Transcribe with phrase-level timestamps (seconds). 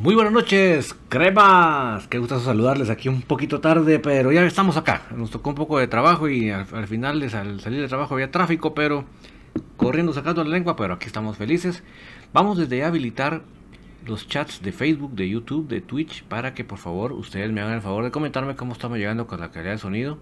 [0.00, 2.06] Muy buenas noches, cremas.
[2.06, 5.02] Qué gusto saludarles aquí un poquito tarde, pero ya estamos acá.
[5.16, 8.74] Nos tocó un poco de trabajo y al, final, al salir de trabajo había tráfico,
[8.74, 9.06] pero
[9.76, 11.82] corriendo sacando la lengua, pero aquí estamos felices.
[12.32, 13.42] Vamos desde habilitar
[14.06, 17.74] los chats de Facebook, de YouTube, de Twitch, para que por favor ustedes me hagan
[17.74, 20.18] el favor de comentarme cómo estamos llegando con la calidad de sonido.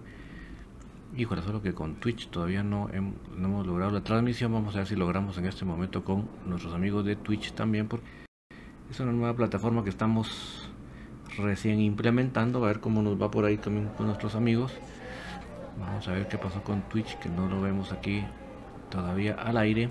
[1.15, 2.89] Híjole, solo que con Twitch todavía no,
[3.35, 4.51] no hemos logrado la transmisión.
[4.51, 7.87] Vamos a ver si logramos en este momento con nuestros amigos de Twitch también.
[7.87, 8.26] Porque
[8.89, 10.69] es una nueva plataforma que estamos
[11.37, 12.63] recién implementando.
[12.63, 14.73] A ver cómo nos va por ahí también con nuestros amigos.
[15.79, 18.23] Vamos a ver qué pasó con Twitch, que no lo vemos aquí
[18.89, 19.89] todavía al aire.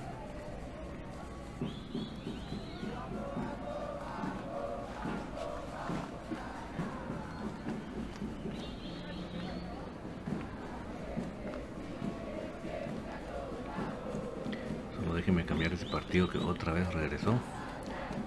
[14.96, 17.34] Solo déjenme cambiar ese partido que otra vez regresó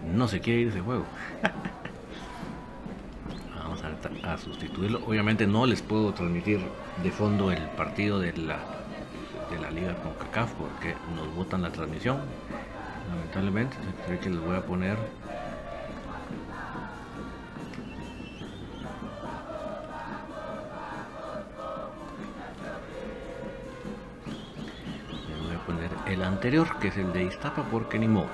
[0.06, 1.06] no se quiere ir ese juego.
[3.56, 3.82] Vamos
[4.24, 5.02] a, sustituirlo.
[5.06, 6.60] Obviamente no les puedo transmitir
[7.04, 8.60] de fondo el partido de la,
[9.52, 12.20] de la liga con CACAF porque nos botan la transmisión.
[13.10, 14.98] Lamentablemente, creo que les voy a poner
[26.10, 28.28] el anterior que es el de Iztapa porque ni modo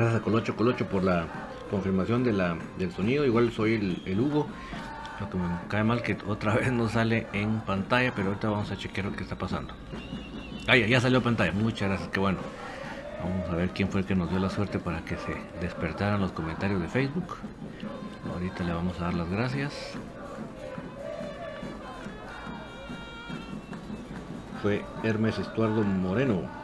[0.00, 1.26] Gracias a Colocho Colocho por la
[1.70, 3.26] confirmación del sonido.
[3.26, 4.46] Igual soy el, Hugo.
[5.20, 8.70] Lo que me cae mal que otra vez no sale en pantalla, pero ahorita vamos
[8.70, 9.74] a chequear lo que está pasando.
[10.66, 11.52] Ah, ya, salió pantalla.
[11.52, 12.38] Muchas gracias, qué bueno.
[13.22, 16.18] Vamos a ver quién fue el que nos dio la suerte para que se despertaran
[16.18, 17.36] los comentarios de Facebook.
[18.32, 19.98] Ahorita le vamos a dar las gracias.
[24.62, 26.59] Fue Hermes Estuardo Moreno.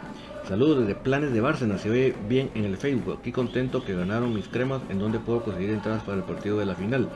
[0.48, 3.18] Saludos desde Planes de Bárcena, se ve bien en el Facebook.
[3.18, 6.66] Aquí contento que ganaron mis cremas en donde puedo conseguir entradas para el partido de
[6.66, 7.08] la final.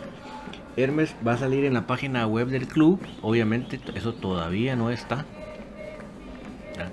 [0.77, 2.99] Hermes va a salir en la página web del club.
[3.23, 5.27] Obviamente eso todavía no está.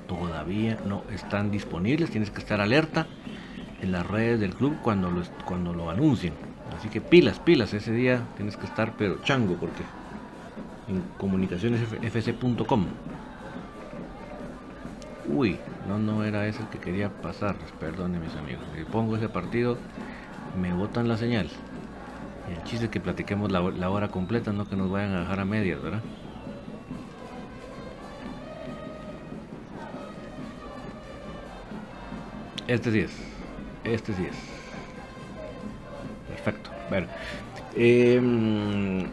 [0.08, 2.12] Todavía no están disponibles.
[2.12, 3.08] Tienes que estar alerta
[3.82, 6.34] en las redes del club cuando lo, cuando lo anuncien.
[6.78, 7.74] Así que pilas, pilas.
[7.74, 9.82] Ese día tienes que estar pero chango porque
[10.88, 12.86] en comunicacionesfc.com.
[15.38, 17.56] Uy, no, no era ese el que quería pasar.
[17.80, 18.64] Perdone mis amigos.
[18.76, 19.78] Si pongo ese partido,
[20.60, 21.48] me botan la señal.
[22.52, 25.46] El chiste es que platiquemos la, hora completa, no que nos vayan a dejar a
[25.46, 26.02] medias, ¿verdad?
[32.68, 33.12] Este sí es.
[33.84, 34.38] Este sí es.
[36.30, 36.72] Perfecto.
[36.90, 37.06] Bueno.
[37.76, 39.08] Eh,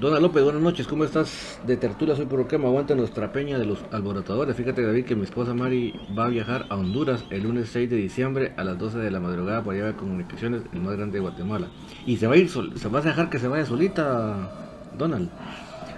[0.00, 1.60] Dona López, buenas noches, ¿cómo estás?
[1.66, 4.56] De tertulia soy por me aguanta nuestra peña de los alborotadores.
[4.56, 7.96] Fíjate David que mi esposa Mari va a viajar a Honduras el lunes 6 de
[7.96, 11.66] diciembre a las 12 de la madrugada para llevar comunicaciones, el más grande de Guatemala.
[12.06, 14.50] Y se va a ir, se va a dejar que se vaya solita,
[14.96, 15.28] Donald.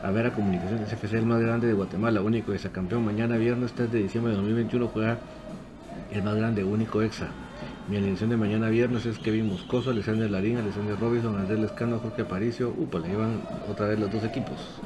[0.03, 3.05] A ver a Comunicaciones FC, el más grande de Guatemala, único campeón.
[3.05, 5.19] Mañana viernes 3 de diciembre de 2021 juega
[6.11, 7.29] el más grande, único exa.
[7.93, 12.23] Mi alineación de mañana viernes es Kevin Moscoso, Alexander Larín, Alexander Robinson, Andrés Lescano, Jorge
[12.23, 12.71] Aparicio.
[12.71, 14.81] Upa, le llevan otra vez los dos equipos.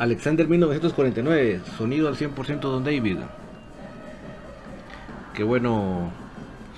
[0.00, 3.18] Alexander 1949, sonido al 100% Don David.
[5.32, 6.10] Qué bueno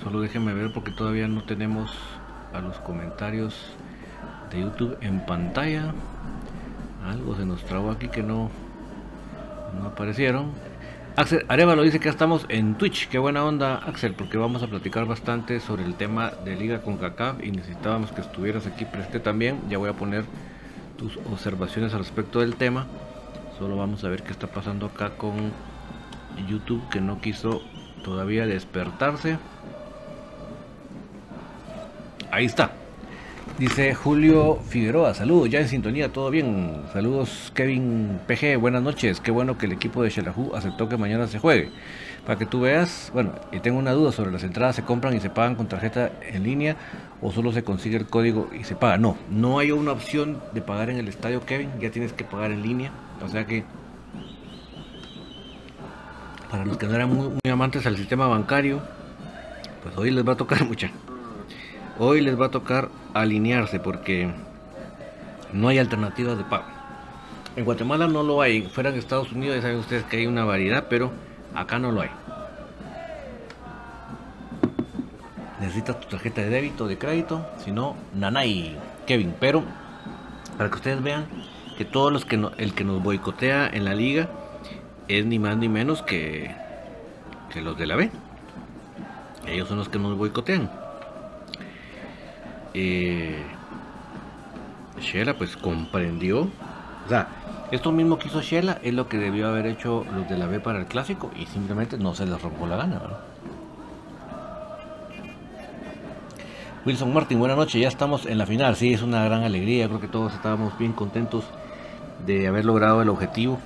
[0.03, 1.91] Solo déjenme ver porque todavía no tenemos
[2.53, 3.55] a los comentarios
[4.51, 5.91] de YouTube en pantalla.
[7.03, 8.51] Algo se nos trabó aquí que no,
[9.79, 10.51] no aparecieron.
[11.17, 13.09] Axel Arevalo dice que estamos en Twitch.
[13.09, 16.97] Qué buena onda, Axel, porque vamos a platicar bastante sobre el tema de Liga con
[16.97, 19.59] CACAF y necesitábamos que estuvieras aquí presente también.
[19.69, 20.23] Ya voy a poner
[20.97, 22.87] tus observaciones al respecto del tema.
[23.59, 25.51] Solo vamos a ver qué está pasando acá con
[26.47, 27.61] YouTube que no quiso
[28.05, 29.37] todavía despertarse.
[32.31, 32.71] Ahí está.
[33.59, 36.81] Dice Julio Figueroa, saludos, ya en sintonía, todo bien.
[36.93, 39.19] Saludos Kevin PG, buenas noches.
[39.19, 41.69] Qué bueno que el equipo de Shelahu aceptó que mañana se juegue.
[42.25, 45.19] Para que tú veas, bueno, y tengo una duda sobre las entradas, ¿se compran y
[45.19, 46.75] se pagan con tarjeta en línea
[47.21, 48.97] o solo se consigue el código y se paga?
[48.97, 52.51] No, no hay una opción de pagar en el estadio Kevin, ya tienes que pagar
[52.51, 52.91] en línea.
[53.23, 53.63] O sea que
[56.49, 58.81] para los que no eran muy, muy amantes al sistema bancario,
[59.83, 60.89] pues hoy les va a tocar mucha.
[62.03, 64.27] Hoy les va a tocar alinearse porque
[65.53, 66.63] no hay alternativas de pago.
[67.55, 70.43] En Guatemala no lo hay, fuera de Estados Unidos ya saben ustedes que hay una
[70.43, 71.11] variedad, pero
[71.53, 72.09] acá no lo hay.
[75.59, 79.35] Necesitas tu tarjeta de débito de crédito, si no, nanay, Kevin.
[79.39, 79.63] Pero
[80.57, 81.27] para que ustedes vean
[81.77, 84.27] que todos los que no, el que nos boicotea en la liga
[85.07, 86.49] es ni más ni menos que,
[87.53, 88.09] que los de la B.
[89.45, 90.80] Ellos son los que nos boicotean.
[92.73, 93.43] Eh,
[94.99, 96.41] Shela pues comprendió.
[97.05, 97.27] O sea,
[97.71, 100.59] esto mismo que hizo Shela es lo que debió haber hecho los de la B
[100.59, 103.19] para el clásico y simplemente no se les rompió la gana, ¿verdad?
[106.83, 110.01] Wilson Martin, buenas noches, ya estamos en la final, sí, es una gran alegría, creo
[110.01, 111.43] que todos estábamos bien contentos
[112.25, 113.59] de haber logrado el objetivo.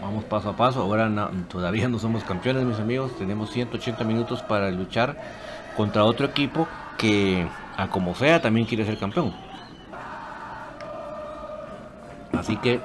[0.00, 1.10] Vamos paso a paso, ahora
[1.48, 5.16] todavía no somos campeones, mis amigos, tenemos 180 minutos para luchar
[5.76, 9.32] contra otro equipo que a como sea también quiere ser campeón.
[12.32, 12.80] Así que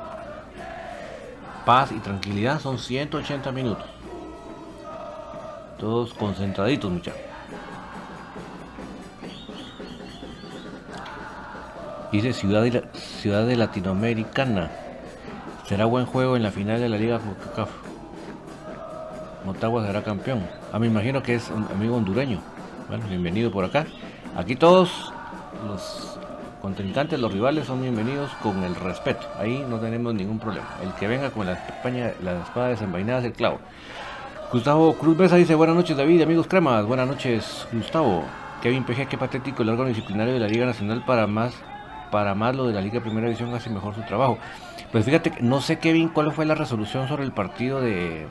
[1.66, 3.86] paz y tranquilidad son 180 minutos.
[5.78, 7.22] Todos concentraditos, muchachos.
[12.12, 14.72] Dice Ciudad Ciudad de Latinoamericana.
[15.68, 17.70] Será buen juego en la final de la Liga CONCACAF.
[19.46, 20.48] Motagua será campeón.
[20.74, 22.40] Ah, me imagino que es un amigo hondureño.
[22.88, 23.86] Bueno, bienvenido por acá.
[24.36, 25.12] Aquí todos
[25.68, 26.18] los
[26.62, 29.28] contrincantes, los rivales son bienvenidos con el respeto.
[29.38, 30.68] Ahí no tenemos ningún problema.
[30.84, 33.60] El que venga con la, España, la espada desenvainada es el clavo.
[34.52, 36.86] Gustavo Cruz Besa dice buenas noches David, amigos cremas.
[36.86, 38.24] Buenas noches Gustavo.
[38.62, 41.54] Kevin PG, qué patético el órgano disciplinario de la Liga Nacional para más
[42.12, 44.38] para más lo de la Liga Primera División hace mejor su trabajo.
[44.92, 48.28] Pues fíjate, no sé Kevin cuál fue la resolución sobre el partido de,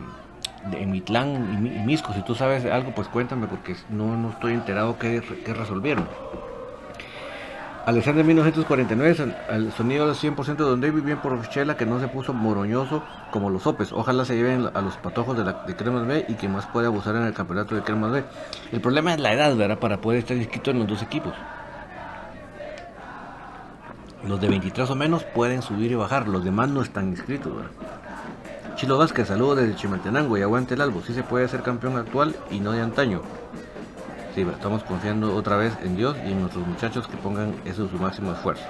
[0.71, 2.13] de Mitlán y Misco.
[2.13, 6.07] Si tú sabes algo, pues cuéntame porque no, no estoy enterado qué, qué resolvieron.
[7.89, 12.35] Alexander 1949, al sonido del 100% de Don bien por Chela, que no se puso
[12.35, 13.93] moroñoso como los Opes.
[13.93, 16.87] Ojalá se lleven a los patojos de, la, de Cremas B y que más puede
[16.87, 18.25] abusar en el campeonato de Cremas B.
[18.73, 19.79] El problema es la edad, ¿verdad?
[19.79, 21.33] Para poder estar inscrito en los dos equipos.
[24.27, 27.71] Los de 23 o menos pueden subir y bajar, los demás no están inscritos, ¿verdad?
[28.79, 31.03] Chilo Vázquez, saludos desde Chimaltenango y aguante el albo.
[31.03, 33.23] Sí se puede ser campeón actual y no de antaño.
[34.37, 37.97] Sí, estamos confiando otra vez en Dios y en nuestros muchachos que pongan eso su
[37.97, 38.63] máximo esfuerzo.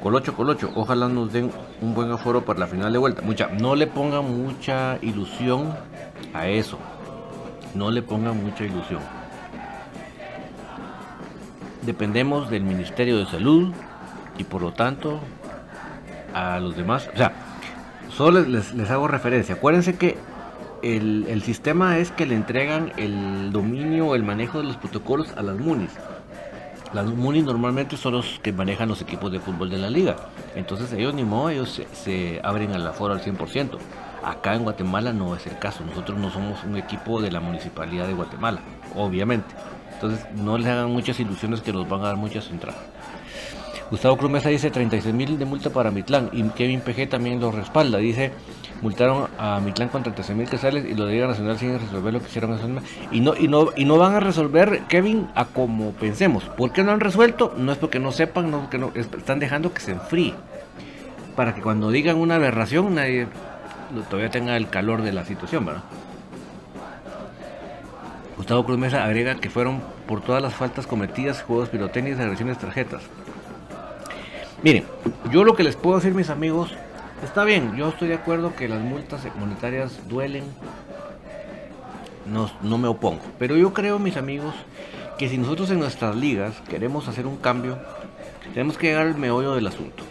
[0.00, 3.20] Colocho, Colocho, ojalá nos den un buen aforo para la final de vuelta.
[3.22, 5.74] Mucha, no le pongan mucha ilusión
[6.32, 6.78] a eso.
[7.74, 9.00] No le pongan mucha ilusión.
[11.84, 13.74] Dependemos del Ministerio de Salud
[14.38, 15.18] y por lo tanto
[16.32, 17.10] a los demás.
[17.12, 17.51] O sea,
[18.16, 19.54] solo les, les hago referencia.
[19.54, 20.16] Acuérdense que
[20.82, 25.42] el, el, sistema es que le entregan el dominio el manejo de los protocolos a
[25.42, 25.92] las MUNIs.
[26.92, 30.16] Las MUNIs normalmente son los que manejan los equipos de fútbol de la liga.
[30.54, 33.78] Entonces ellos ni modo, ellos se, se abren al aforo al 100%.
[34.22, 35.84] Acá en Guatemala no es el caso.
[35.84, 38.60] Nosotros no somos un equipo de la municipalidad de Guatemala,
[38.94, 39.54] obviamente.
[39.94, 42.82] Entonces no les hagan muchas ilusiones que nos van a dar muchas entradas.
[43.92, 47.52] Gustavo Cruz Mesa dice 36 mil de multa para Mitlán y Kevin PG también lo
[47.52, 47.98] respalda.
[47.98, 48.32] Dice,
[48.80, 52.20] multaron a Mitlán con 36 mil quesales y lo de Liga Nacional sin resolver lo
[52.20, 52.58] que hicieron
[53.10, 56.44] y no y no y no van a resolver Kevin a como pensemos.
[56.44, 57.52] ¿Por qué no han resuelto?
[57.58, 60.32] No es porque no sepan, no porque no están dejando que se enfríe.
[61.36, 63.26] Para que cuando digan una aberración nadie
[64.08, 65.82] todavía tenga el calor de la situación, ¿verdad?
[68.38, 73.02] Gustavo Cruz Mesa agrega que fueron por todas las faltas cometidas, juegos pirotécnicos, agresiones, tarjetas.
[74.62, 74.84] Miren,
[75.32, 76.70] yo lo que les puedo decir, mis amigos,
[77.24, 80.44] está bien, yo estoy de acuerdo que las multas monetarias duelen,
[82.26, 84.54] no, no me opongo, pero yo creo, mis amigos,
[85.18, 87.76] que si nosotros en nuestras ligas queremos hacer un cambio,
[88.54, 90.04] tenemos que llegar al meollo del asunto.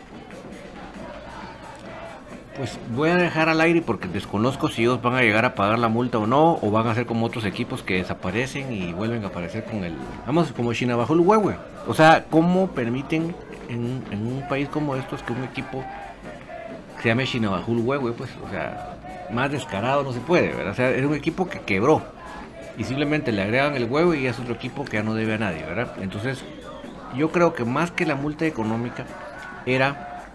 [2.57, 5.79] Pues voy a dejar al aire porque desconozco si ellos van a llegar a pagar
[5.79, 9.23] la multa o no, o van a ser como otros equipos que desaparecen y vuelven
[9.23, 9.93] a aparecer con el.
[10.27, 11.53] Vamos, como China bajo el huevo.
[11.87, 13.33] O sea, ¿cómo permiten
[13.71, 15.83] en, un país como estos que un equipo
[17.01, 18.11] se llame el huevo?
[18.13, 18.97] Pues, o sea,
[19.31, 20.71] más descarado no se puede, ¿verdad?
[20.71, 22.03] O sea, es un equipo que quebró
[22.77, 25.37] y simplemente le agregan el huevo y es otro equipo que ya no debe a
[25.37, 25.93] nadie, ¿verdad?
[26.01, 26.43] Entonces,
[27.15, 29.05] yo creo que más que la multa económica
[29.65, 30.25] era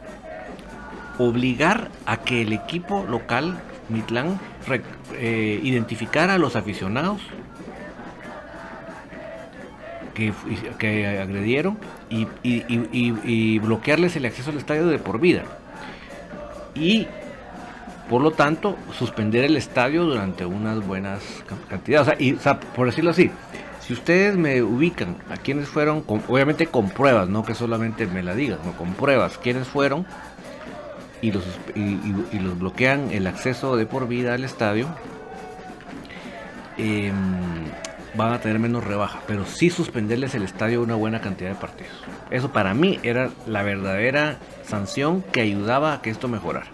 [1.19, 4.39] obligar a que el equipo local, Mitlán,
[5.15, 7.21] eh, identificara a los aficionados
[10.17, 11.79] que, agredieron
[12.11, 15.43] y, bloquearles el acceso al estadio de por vida.
[16.75, 17.07] Y
[18.09, 21.23] por lo tanto, suspender el estadio durante unas buenas
[21.69, 22.15] cantidades.
[22.21, 22.35] y,
[22.75, 23.31] por decirlo así,
[23.81, 28.35] si ustedes me ubican a quienes fueron, obviamente con pruebas, no que solamente me la
[28.35, 30.07] digan, no con pruebas, quienes fueron
[31.21, 31.45] y los,
[31.75, 34.89] y, los bloquean el acceso de por vida al estadio,
[36.77, 37.15] em,
[38.17, 41.93] van a tener menos rebaja, pero sí suspenderles el estadio una buena cantidad de partidos.
[42.31, 46.67] Eso para mí era la verdadera sanción que ayudaba a que esto mejorara.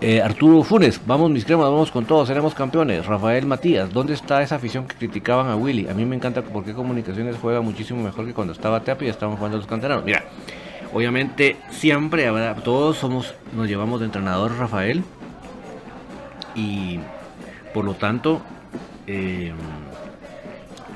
[0.00, 3.06] Eh, Arturo Funes, vamos mis cremas, vamos con todos, seremos campeones.
[3.06, 5.88] Rafael Matías, ¿dónde está esa afición que criticaban a Willy?
[5.88, 9.36] A mí me encanta porque Comunicaciones juega muchísimo mejor que cuando estaba Teapi y estaban
[9.36, 10.04] jugando los canteranos.
[10.04, 10.24] Mira,
[10.92, 12.30] obviamente siempre
[12.62, 15.02] todos somos, nos llevamos de entrenador Rafael
[16.54, 17.00] y
[17.72, 18.42] por lo tanto
[19.06, 19.52] eh,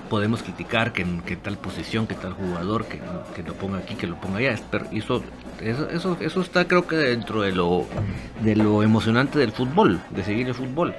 [0.09, 1.05] podemos criticar que,
[1.37, 2.99] tal posición, que tal jugador, que,
[3.43, 4.55] lo ponga aquí, que lo ponga allá.
[4.93, 5.23] Eso,
[5.61, 7.87] eso, eso, está creo que dentro de lo,
[8.43, 10.95] de lo emocionante del fútbol, de seguir el fútbol.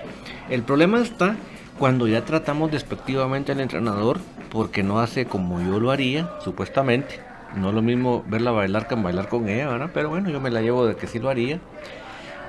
[0.50, 1.36] El problema está
[1.78, 4.20] cuando ya tratamos despectivamente al entrenador
[4.52, 7.20] porque no hace como yo lo haría, supuestamente.
[7.56, 9.90] No es lo mismo verla bailar que bailar con ella, ¿verdad?
[9.94, 11.60] Pero bueno, yo me la llevo de que sí lo haría.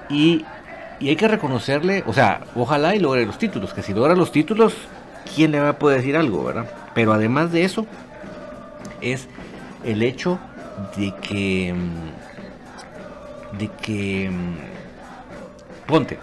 [0.08, 0.44] Y,
[1.02, 4.30] y hay que reconocerle, o sea, ojalá y logre los títulos, que si logra los
[4.30, 4.72] títulos,
[5.34, 6.70] ¿quién le va a poder decir algo, verdad?
[6.94, 7.86] Pero además de eso,
[9.00, 9.26] es
[9.84, 10.38] el hecho
[10.96, 11.74] de que.
[11.74, 14.30] Mm, de que.
[14.30, 16.18] Mm, ponte.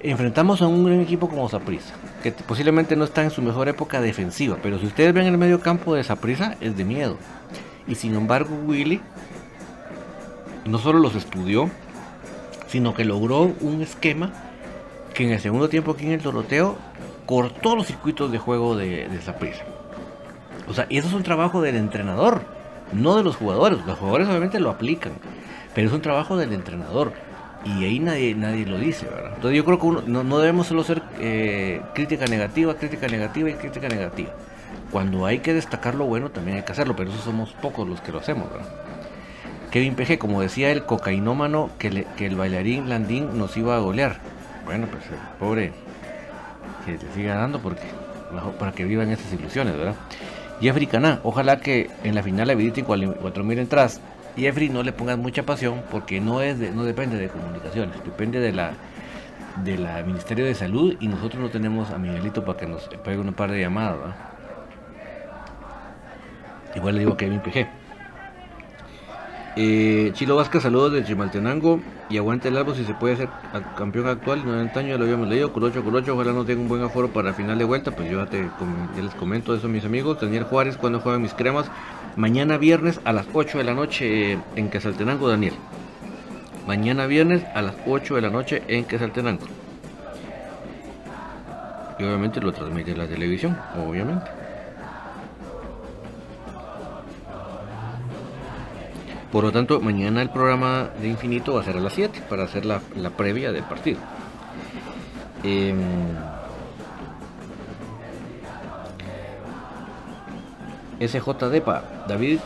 [0.00, 1.92] Enfrentamos a un equipo como Saprisa,
[2.22, 5.60] que posiblemente no está en su mejor época defensiva, pero si ustedes ven el medio
[5.60, 7.18] campo de Saprisa, es de miedo.
[7.86, 9.02] Y sin embargo, Willy
[10.64, 11.70] no solo los estudió,
[12.76, 14.30] sino que logró un esquema
[15.14, 16.76] que en el segundo tiempo aquí en el Doroteo
[17.24, 19.54] cortó los circuitos de juego de, de.
[20.68, 22.42] O sea, y eso es un trabajo del entrenador,
[22.92, 23.78] no de los jugadores.
[23.86, 25.12] Los jugadores obviamente lo aplican,
[25.74, 27.14] pero es un trabajo del entrenador.
[27.64, 29.32] Y ahí nadie, nadie lo dice, ¿verdad?
[29.36, 33.54] Entonces yo creo que uno, no, debemos solo ser eh, crítica negativa, crítica negativa y
[33.54, 34.32] crítica negativa.
[34.92, 38.02] Cuando hay que destacar lo bueno, también hay que hacerlo, pero eso somos pocos los
[38.02, 38.68] que lo hacemos, ¿verdad?
[39.76, 44.20] Kevin PG, como decía el cocainómano, que, que el bailarín Landín nos iba a golear.
[44.64, 45.74] Bueno, pues el pobre
[46.86, 47.82] que te siga dando porque
[48.58, 49.94] para que vivan esas ilusiones, ¿verdad?
[50.62, 54.00] Jeffrey Caná, ojalá que en la final habiliten 4.000 entradas.
[54.34, 58.52] Jeffrey, no le pongas mucha pasión porque no es no depende de comunicaciones, depende de
[58.52, 58.72] la
[59.62, 63.34] del Ministerio de Salud y nosotros no tenemos a Miguelito para que nos pegue un
[63.34, 63.98] par de llamadas.
[63.98, 64.16] ¿verdad?
[66.76, 67.85] Igual le digo a Kevin PG.
[69.58, 73.30] Eh, Chilo Vázquez, saludos de Chimaltenango y aguante el albo si se puede ser
[73.74, 74.44] campeón actual.
[74.44, 75.50] 90 años ya lo habíamos leído.
[75.50, 77.90] Colocho, Colocho, ojalá no tenga un buen aforo para final de vuelta.
[77.90, 78.30] Pues yo ya,
[79.02, 80.20] les comento eso, mis amigos.
[80.20, 81.70] Daniel Juárez, cuando juegan mis cremas.
[82.16, 85.54] Mañana viernes a las 8 de la noche eh, en Quesaltenango, Daniel.
[86.66, 89.46] Mañana viernes a las 8 de la noche en Quesaltenango.
[91.98, 94.35] Y obviamente lo transmite la televisión, obviamente.
[99.32, 102.44] Por lo tanto, mañana el programa de Infinito va a ser a las 7 para
[102.44, 102.80] hacer la,
[103.16, 103.98] previa del partido.
[105.42, 105.78] Em,
[111.00, 112.38] SJ Depa, David,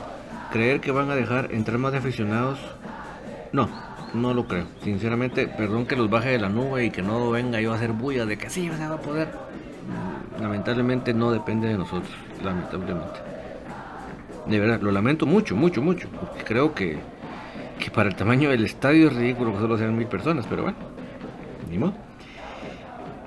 [0.50, 2.58] ¿creer que van a dejar entrar más de aficionados?
[3.52, 3.68] No,
[4.14, 4.66] no lo creo.
[4.82, 7.92] Sinceramente, perdón que los baje de la nube y que no venga yo a hacer
[7.92, 9.28] bulla de que sí, se va a poder.
[10.40, 12.10] Lamentablemente no depende de nosotros,
[12.42, 13.20] lamentablemente.
[14.50, 16.08] De verdad, lo lamento mucho, mucho, mucho.
[16.08, 16.98] Porque creo que,
[17.94, 20.76] para el tamaño del estadio es ridículo que solo sean mil personas, pero bueno,
[21.70, 21.78] ni.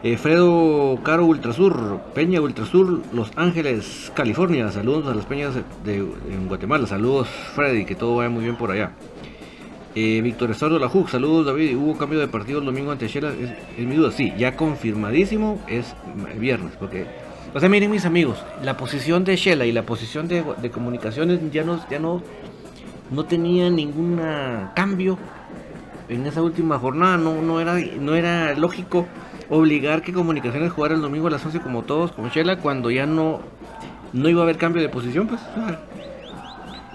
[0.03, 4.69] Eh, Fredo Caro Ultrasur, Peña Ultrasur, Los Ángeles, California.
[4.69, 5.53] Saludos a las peñas
[5.86, 6.86] de, en Guatemala.
[6.88, 8.91] Saludos, Freddy, que todo vaya muy bien por allá.
[9.95, 11.77] Eh, Víctor Estuardo La saludos David.
[11.77, 13.31] ¿Hubo cambio de partido el domingo ante Shela?
[13.31, 14.12] Es, mi duda.
[14.12, 15.95] Sí, ya confirmadísimo es
[16.38, 17.05] viernes, porque
[17.60, 21.63] Sea, miren mis amigos, la posición de Shela y la posición de, de comunicaciones ya
[21.63, 22.22] no, ya no,
[23.12, 24.20] no tenía ningún
[24.76, 25.18] cambio
[26.10, 27.18] en esa última jornada.
[27.18, 29.06] No, no, era, no era lógico
[29.50, 33.06] obligar que comunicaciones jugara el domingo a las 11 como todos con Shela cuando ya
[33.06, 33.42] no,
[34.13, 35.28] no iba a haber cambio de posición.
[35.28, 35.42] Pues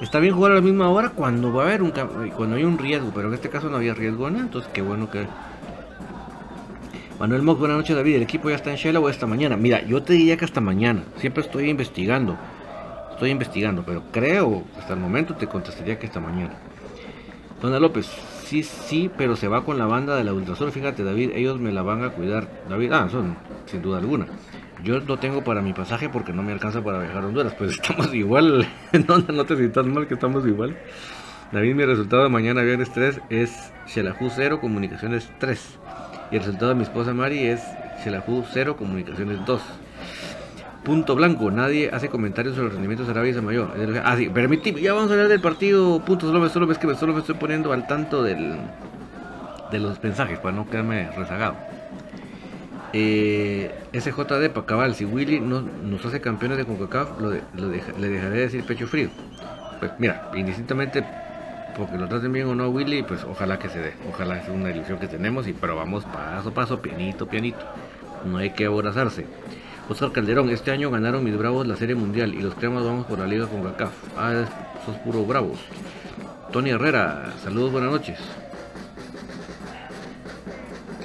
[0.03, 1.93] está bien jugar a la misma hora cuando va a haber un
[2.37, 4.41] cuando hay un riesgo, pero en este caso no había riesgo, ¿no?
[4.41, 5.27] Entonces qué bueno que
[7.19, 9.57] Manuel Mox, buenas noches David, ¿el equipo ya está en Shela o esta mañana?
[9.57, 12.39] Mira, yo te diría que hasta mañana, siempre estoy investigando,
[13.11, 16.55] estoy investigando, pero creo, hasta el momento te contestaría que esta mañana.
[17.61, 18.07] Dona López,
[18.45, 21.73] sí, sí, pero se va con la banda de la Ultrasur, fíjate David, ellos me
[21.73, 24.27] la van a cuidar, David, ah, son, sin duda alguna.
[24.85, 27.73] Yo lo tengo para mi pasaje porque no me alcanza para viajar a Honduras, pues
[27.83, 28.69] estamos igual,
[29.09, 30.77] no, no te sientas mal que estamos igual.
[31.51, 35.79] David, mi resultado de mañana viernes 3 es Xelajú 0, Comunicaciones 3.
[36.31, 37.63] Y el resultado de mi esposa Mari es
[38.03, 39.63] Xelajú 0, Comunicaciones 2.
[40.85, 43.73] Punto blanco, nadie hace comentarios sobre los rendimientos de Arabia y Mayor.
[44.05, 46.01] Ah, sí, permíteme, ya vamos a hablar del partido.
[46.01, 48.57] Punto, solo me, solo me, solo me estoy poniendo al tanto del,
[49.71, 51.57] de los mensajes para no quedarme rezagado.
[52.93, 58.41] Eh, SJD para cabal, si Willy no, nos hace campeones de CONCACAF, lo, le dejaré
[58.41, 59.11] decir pecho frío.
[59.81, 61.05] Pues mira, indistintamente
[61.79, 64.71] porque lo traten bien o no Willy, pues ojalá que se dé, ojalá sea una
[64.71, 67.65] ilusión que tenemos y pero vamos paso a paso, pianito, pianito,
[68.25, 69.25] no hay que aborazarse.
[69.89, 73.21] Oscar Calderón, este año ganaron mis bravos la serie mundial y los cremas vamos por
[73.21, 73.93] la liga con CACAF.
[74.19, 74.45] Ah,
[74.85, 75.59] sos puro bravos.
[76.53, 78.19] Tony Herrera, saludos, buenas noches.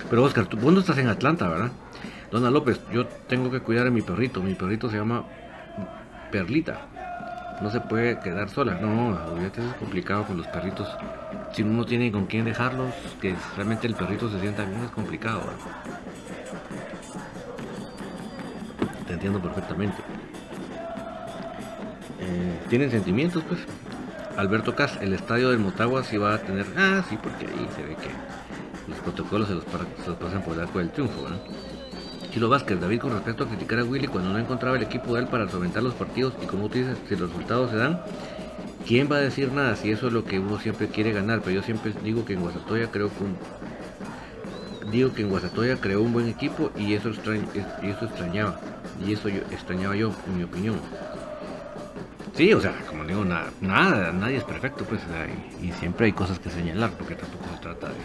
[0.10, 1.72] Pero Oscar, tú no estás en Atlanta, ¿verdad?
[2.30, 4.42] Dona López, yo tengo que cuidar a mi perrito.
[4.42, 5.24] Mi perrito se llama
[6.32, 6.88] Perlita
[7.64, 8.74] no se puede quedar sola.
[8.76, 10.88] No, obviamente es complicado con los perritos.
[11.54, 15.42] Si uno tiene con quién dejarlos, que realmente el perrito se sienta bien, es complicado.
[19.08, 19.98] Te entiendo perfectamente.
[22.20, 23.62] Eh, ¿Tienen sentimientos, pues?
[24.36, 26.66] Alberto Cas, el estadio del Motagua sí va a tener...
[26.76, 28.10] Ah, sí, porque ahí se ve que
[28.90, 31.38] los protocolos se los, pasan por el arco del triunfo, ¿no?
[32.34, 35.22] Chilo Vázquez, David, con respecto a criticar a Willy cuando no encontraba el equipo de
[35.22, 38.02] él para solventar los partidos y como tú dices, si los resultados se dan,
[38.88, 41.42] ¿quién va a decir nada si eso es lo que uno siempre quiere ganar?
[41.42, 43.16] Pero yo siempre digo que en Guasatoya creo que
[44.90, 47.12] digo que en Guasatoya creó un buen equipo y eso,
[47.84, 48.60] y eso extrañaba.
[49.06, 50.78] Y eso yo, extrañaba yo, en mi opinión.
[52.36, 55.02] Sí, o sea, como digo, nada, nada nadie es perfecto, pues,
[55.62, 57.96] y, siempre hay cosas que señalar, porque tampoco se trata de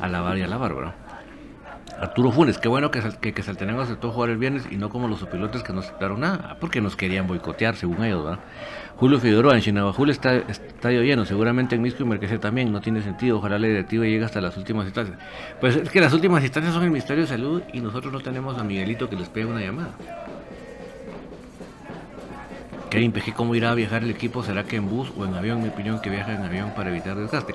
[0.00, 1.11] alabar y alabar, ¿verdad?
[2.02, 5.06] Arturo Funes, qué bueno que, que, que Saltenango aceptó jugar el viernes y no como
[5.06, 8.38] los pilotos que no aceptaron nada, porque nos querían boicotear, según ellos.
[8.96, 13.02] Julio Figueroa, en Chinabajul está estadio lleno, seguramente en Misco y Merquecer también, no tiene
[13.02, 15.16] sentido, ojalá la directiva llegue hasta las últimas instancias.
[15.60, 18.58] Pues es que las últimas instancias son el Ministerio de Salud y nosotros no tenemos
[18.58, 19.94] a Miguelito que les pegue una llamada.
[22.90, 24.42] Kevin Peje, ¿cómo irá a viajar el equipo?
[24.42, 25.62] ¿Será que en bus o en avión?
[25.62, 27.54] Mi opinión, que viaja en avión para evitar desgaste.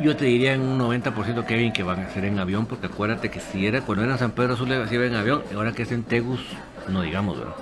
[0.00, 3.30] Yo te diría en un 90% Kevin que van a ser en avión, porque acuérdate
[3.30, 5.92] que si era cuando era San Pedro Azul se iba en avión, ahora que es
[5.92, 6.40] en Tegus,
[6.88, 7.54] no digamos, ¿verdad?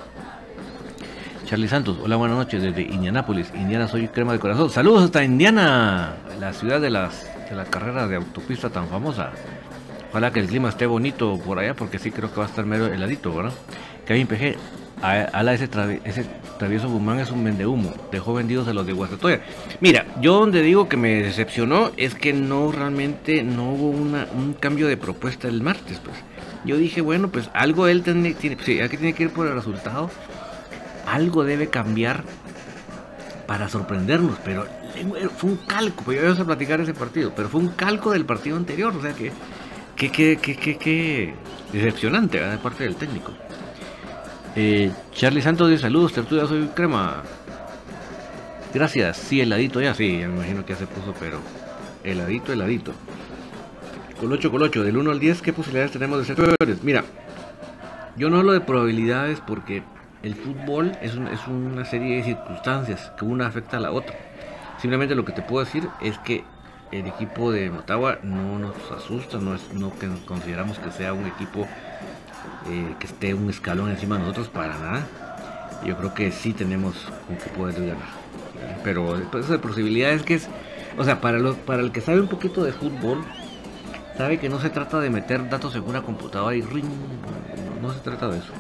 [1.45, 3.53] Charlie Santos, hola, buenas noches desde Indianápolis.
[3.55, 4.71] Indiana, soy crema de corazón.
[4.71, 9.33] Saludos hasta Indiana, la ciudad de las, de las carreras de autopista tan famosa.
[10.11, 12.65] Ojalá que el clima esté bonito por allá, porque sí creo que va a estar
[12.65, 13.53] medio heladito, ¿verdad?
[14.07, 14.57] Kevin PG,
[15.03, 15.69] ala ese,
[16.05, 16.27] ese
[16.59, 19.41] travieso Guzmán es un humo dejó vendidos a los de Guastatoya.
[19.81, 24.87] Mira, yo donde digo que me decepcionó es que no realmente no hubo un cambio
[24.87, 26.17] de propuesta el martes, pues.
[26.65, 29.55] Yo dije, bueno, pues algo él tiene, tiene sí, aquí tiene que ir por el
[29.55, 30.11] resultado,
[31.07, 32.25] algo debe cambiar
[33.47, 34.67] para sorprendernos, pero
[35.37, 38.25] fue un calco, pues yo voy a platicar ese partido, pero fue un calco del
[38.25, 39.33] partido anterior, o sea que,
[39.97, 41.35] que, que, que,
[41.73, 43.33] decepcionante de parte del técnico.
[44.55, 47.23] Eh, Charlie Santos de saludos, tertulia soy crema.
[48.75, 51.41] Gracias, sí, heladito ya, sí, me imagino que ya se puso, pero
[52.05, 52.93] heladito, heladito.
[54.21, 56.83] Colocho, colocho, del 1 al 10, ¿qué posibilidades tenemos de ser peores?
[56.83, 57.03] Mira,
[58.17, 59.83] yo no hablo de probabilidades porque
[60.23, 64.17] el fútbol es, es una serie de circunstancias que una afecta a la otra.
[64.79, 66.45] Simplemente lo que te puedo decir es que
[66.93, 71.27] el equipo de Motagua no nos asusta, no, es, no que consideramos que sea un
[71.27, 71.67] equipo
[72.69, 75.07] eh, que esté un escalón encima de nosotros para nada.
[75.85, 76.95] Yo creo que sí tenemos
[77.29, 78.23] un que poder ganar.
[78.85, 80.49] Pero pues, de posibilidades que es,
[80.97, 83.25] o sea, para, para el que sabe un poquito de fútbol,
[84.17, 86.87] sabe que no se trata de meter datos en una computadora y ring,
[87.81, 88.53] no, se trata de eso.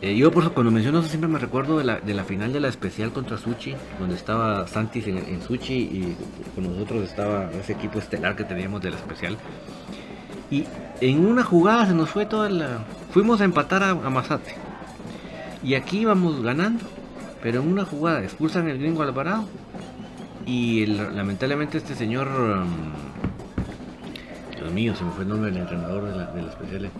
[0.00, 2.52] Eh, yo por eso cuando menciono eso siempre me recuerdo de la, de la final
[2.52, 6.16] de la especial contra Suchi, donde estaba Santis en, en Suchi y
[6.56, 9.38] con nosotros estaba ese equipo estelar que teníamos de la especial
[10.52, 10.66] Y
[11.00, 12.84] en una jugada se nos fue toda la...
[13.10, 14.54] Fuimos a empatar a, a Mazate.
[15.64, 16.84] Y aquí íbamos ganando.
[17.42, 19.46] Pero en una jugada expulsan el gringo Alvarado.
[20.44, 22.28] Y lamentablemente este señor...
[22.28, 22.92] um,
[24.58, 26.90] Dios mío, se me fue el nombre del entrenador de la, de especial.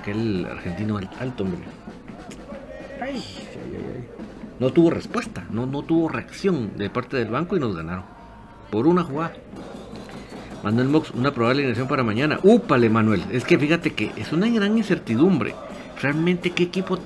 [0.00, 1.60] Aquel argentino al- alto, hombre.
[3.00, 4.08] Ay, ay, ay.
[4.58, 8.04] No tuvo respuesta, no, no tuvo reacción de parte del banco y nos ganaron.
[8.70, 9.32] Por una jugada.
[10.62, 12.38] Manuel Mox, una probable alineación para mañana.
[12.42, 13.24] Úpale, Manuel.
[13.30, 15.54] Es que fíjate que es una gran incertidumbre.
[16.00, 16.98] Realmente, ¿qué equipo,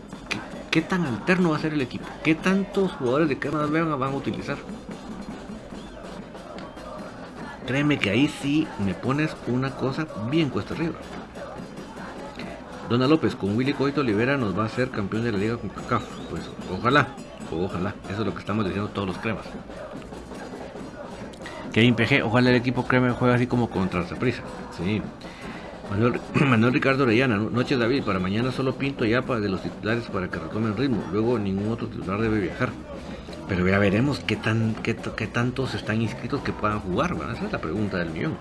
[0.71, 2.07] qué, tan alterno va a ser el equipo?
[2.23, 4.57] ¿Qué tantos jugadores de Vega van a utilizar?
[7.67, 10.95] Créeme que ahí sí me pones una cosa bien cuesta arriba.
[12.89, 15.71] Dona López, con Willy Coito Olivera nos va a ser campeón de la liga con
[15.71, 16.05] CACAF.
[16.29, 17.15] Pues ojalá,
[17.51, 17.95] ojalá.
[18.11, 19.47] Eso es lo que estamos diciendo todos los cremas.
[21.75, 24.43] Kevin PG, ojalá el equipo crema juegue así como contra Zaprisa.
[24.79, 25.03] Sí.
[26.41, 30.05] Manuel, Ricardo Orellana, no- noches David, para mañana solo pinto ya para de los titulares
[30.05, 31.03] para que retomen ritmo.
[31.13, 32.71] Luego ningún otro titular debe viajar.
[33.49, 37.15] Pero ya veremos qué, tan, qué, qué tantos están inscritos que puedan jugar.
[37.17, 37.35] ¿verdad?
[37.35, 38.37] Esa es la pregunta del millón.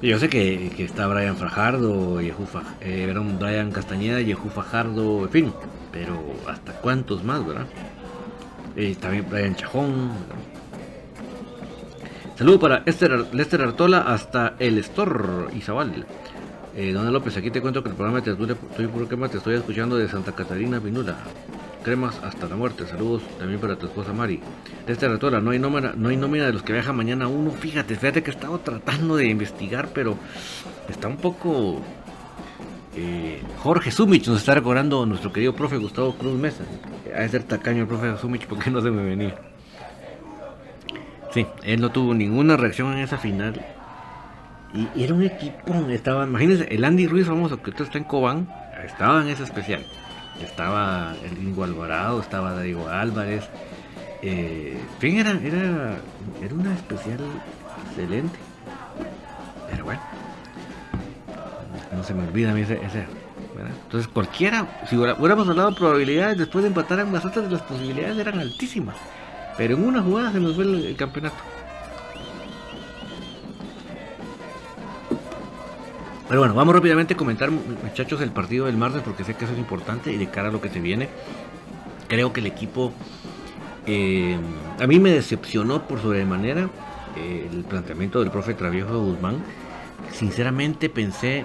[0.00, 5.30] Yo sé que, que está Brian Fajardo, Yehu Faj- eh, Brian Castañeda, Yehu Fajardo, en
[5.30, 5.52] fin.
[5.92, 7.66] Pero hasta cuántos más, ¿verdad?
[8.74, 10.08] Eh, también Brian Chajón.
[10.08, 10.51] ¿verdad?
[12.42, 16.04] Saludo para Esther, Lester Artola hasta el Store Izabal.
[16.74, 19.96] Eh, Dona López, aquí te cuento que el programa de Tertulia Estoy te estoy escuchando
[19.96, 21.18] de Santa Catarina Pinula.
[21.84, 22.84] Cremas hasta la muerte.
[22.84, 24.40] Saludos también para tu esposa Mari.
[24.88, 27.52] Lester Artola, no hay nómina, no hay nómina de los que viajan mañana uno.
[27.52, 30.16] Fíjate, fíjate que he estado tratando de investigar, pero
[30.88, 31.80] está un poco.
[32.96, 36.64] eh, Jorge Sumich nos está recordando nuestro querido profe Gustavo Cruz Mesa.
[37.16, 39.51] Ha de ser tacaño el profe Sumich porque no se me venía.
[41.32, 43.64] Sí, él no tuvo ninguna reacción en esa final.
[44.74, 48.48] Y era un equipo, estaba, imagínense, el Andy Ruiz, famoso, que está en Cobán,
[48.84, 49.84] estaba en ese especial.
[50.42, 53.48] Estaba el Gringo Alvarado, estaba Diego Álvarez.
[54.22, 55.96] Eh, en fin, era, era,
[56.42, 57.18] era una especial
[57.88, 58.38] excelente.
[59.70, 60.00] Pero bueno,
[61.94, 62.80] no se me olvida a mí ese.
[62.84, 63.06] ese.
[63.84, 68.18] Entonces, cualquiera, si hubiéramos hablado de probabilidades después de empatar en las otras, las posibilidades
[68.18, 68.96] eran altísimas.
[69.56, 71.36] Pero en una jugada se nos fue el, campeonato.
[76.28, 79.52] Pero bueno, vamos rápidamente a comentar, muchachos, el partido del martes porque sé que eso
[79.52, 81.08] es importante y de cara a lo que se viene.
[82.08, 82.92] Creo que el equipo
[83.86, 84.38] eh,
[84.80, 86.70] a mí me decepcionó por sobremanera
[87.16, 89.42] eh, el planteamiento del profe Traviejo Guzmán.
[90.12, 91.44] Sinceramente pensé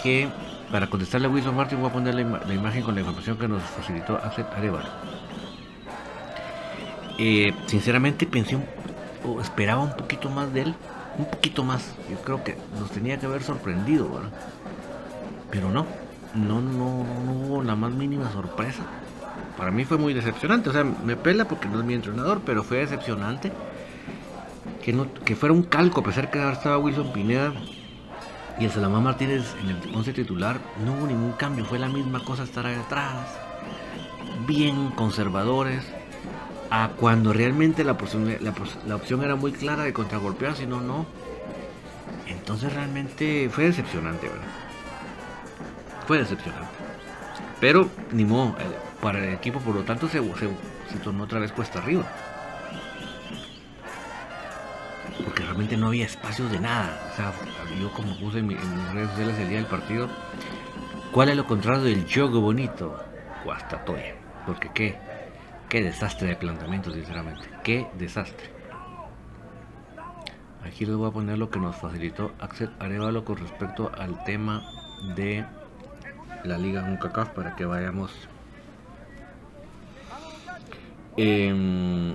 [0.00, 0.28] que
[0.70, 3.62] para contestarle a Wilson Martin voy a poner la imagen con la información que nos
[3.62, 4.88] facilitó Axel Arevalo.
[7.18, 8.58] Eh, sinceramente pensé
[9.24, 10.74] o esperaba un poquito más de él,
[11.18, 11.94] un poquito más.
[12.10, 14.30] Yo creo que nos tenía que haber sorprendido, ¿verdad?
[15.50, 15.86] Pero no,
[16.34, 18.82] no, no, no hubo la más mínima sorpresa.
[19.56, 22.64] Para mí fue muy decepcionante, o sea, me pela porque no es mi entrenador, pero
[22.64, 23.52] fue decepcionante
[24.82, 27.52] que no que fuera un calco, a pesar que estaba Wilson Pineda
[28.58, 32.22] y el Salamán Martínez en el 11 titular, no hubo ningún cambio, fue la misma
[32.24, 33.14] cosa estar ahí atrás,
[34.46, 35.84] bien conservadores,
[36.70, 38.54] a cuando realmente la, posibilidad- la,
[38.86, 41.06] la opción era muy clara de contragolpear, si no, no.
[42.26, 44.46] Entonces realmente fue decepcionante, ¿verdad?
[46.06, 46.68] Fue decepcionante.
[47.60, 48.64] Pero, ni modo, eh,
[49.00, 52.04] para el equipo, por lo tanto, se, se, tornó otra vez cuesta arriba.
[55.24, 57.10] Porque realmente no había espacios de nada.
[57.12, 57.32] O sea,
[57.80, 60.08] yo como puse en, en mis redes sociales el día del partido,
[61.12, 63.00] ¿cuál es lo contrario del juego bonito?
[63.44, 64.14] Guastatoya.
[64.46, 64.98] Porque qué,
[65.74, 67.42] qué desastre de planteamiento, sinceramente.
[67.64, 68.46] Qué desastre.
[70.64, 74.62] Aquí les voy a poner lo que nos facilitó Axel Arevalo con respecto al tema
[75.16, 75.44] de
[76.44, 78.12] la Liga UNCACAF para que vayamos.
[81.16, 82.14] Em,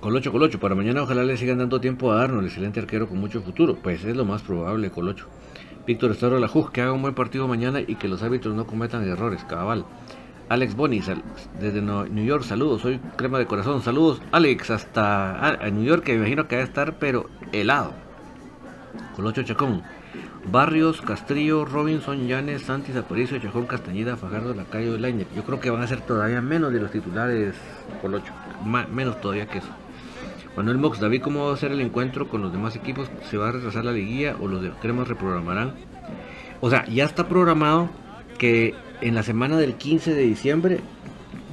[0.00, 3.42] Colocho, Colocho, para mañana ojalá le sigan dando tiempo a Arnold, excelente arquero con mucho
[3.42, 3.76] futuro.
[3.76, 5.26] Pues es lo más probable, Colocho.
[5.86, 9.06] Víctor Estero Lajuj, que haga un buen partido mañana y que los árbitros no cometan
[9.06, 9.84] errores, cabal.
[10.52, 11.00] Alex Boni,
[11.58, 14.20] desde New York, saludos, soy crema de corazón, saludos.
[14.32, 17.94] Alex, hasta ah, a New York, que me imagino que va a estar, pero helado.
[19.16, 19.82] Colocho Chacón,
[20.50, 25.26] Barrios, Castrillo, Robinson, Llanes, Santis, Aparicio, Chajón, Castañeda, Fajardo, Lacayo, Lainer.
[25.34, 27.54] Yo creo que van a ser todavía menos de los titulares
[28.02, 29.70] Colocho, ma- menos todavía que eso.
[30.54, 33.08] Manuel Mox, David, ¿cómo va a ser el encuentro con los demás equipos?
[33.30, 35.72] ¿Se va a retrasar la liguilla o los de cremas reprogramarán?
[36.60, 37.88] O sea, ya está programado
[38.36, 40.80] que en la semana del 15 de diciembre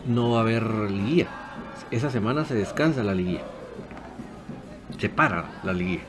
[0.08, 1.28] no va a haber liguilla.
[1.90, 3.42] Esa semana se descansa la liguilla.
[5.00, 6.04] Se para la liguilla.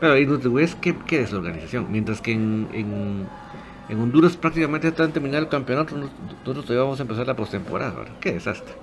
[0.00, 1.86] Pero ahí no te ves qué, qué desorganización.
[1.90, 7.02] Mientras que en, en, Honduras prácticamente está en terminar el campeonato, nosotros todavía vamos a
[7.02, 8.04] empezar la postemporada.
[8.20, 8.74] Qué desastre.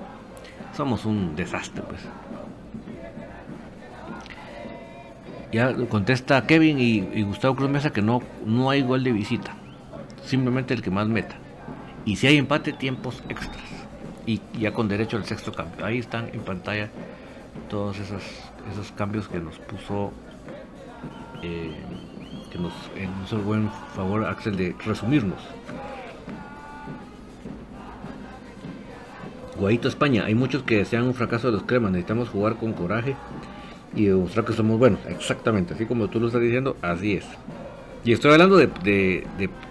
[0.75, 2.01] Somos un desastre, pues.
[5.51, 9.55] Ya contesta Kevin y, Gustavo Cruz Mesa que no, no hay gol de visita.
[10.29, 11.35] Simplemente el que más meta.
[12.05, 13.65] Y si hay empate, tiempos extras.
[14.27, 15.83] Y ya con derecho al sexto cambio.
[15.83, 16.89] Ahí están en pantalla
[17.67, 18.21] todos esos,
[18.71, 20.13] esos cambios que nos puso,
[21.41, 21.73] eh,
[22.51, 22.73] que nos
[23.25, 25.39] hizo el buen favor Axel de resumirnos.
[29.57, 33.15] Guaito España, hay muchos que desean un fracaso de los cremas, necesitamos jugar con coraje
[33.95, 34.99] y demostrar que somos buenos.
[35.07, 37.25] Exactamente, así como tú lo estás diciendo, así es.
[38.03, 38.69] Y estoy hablando de,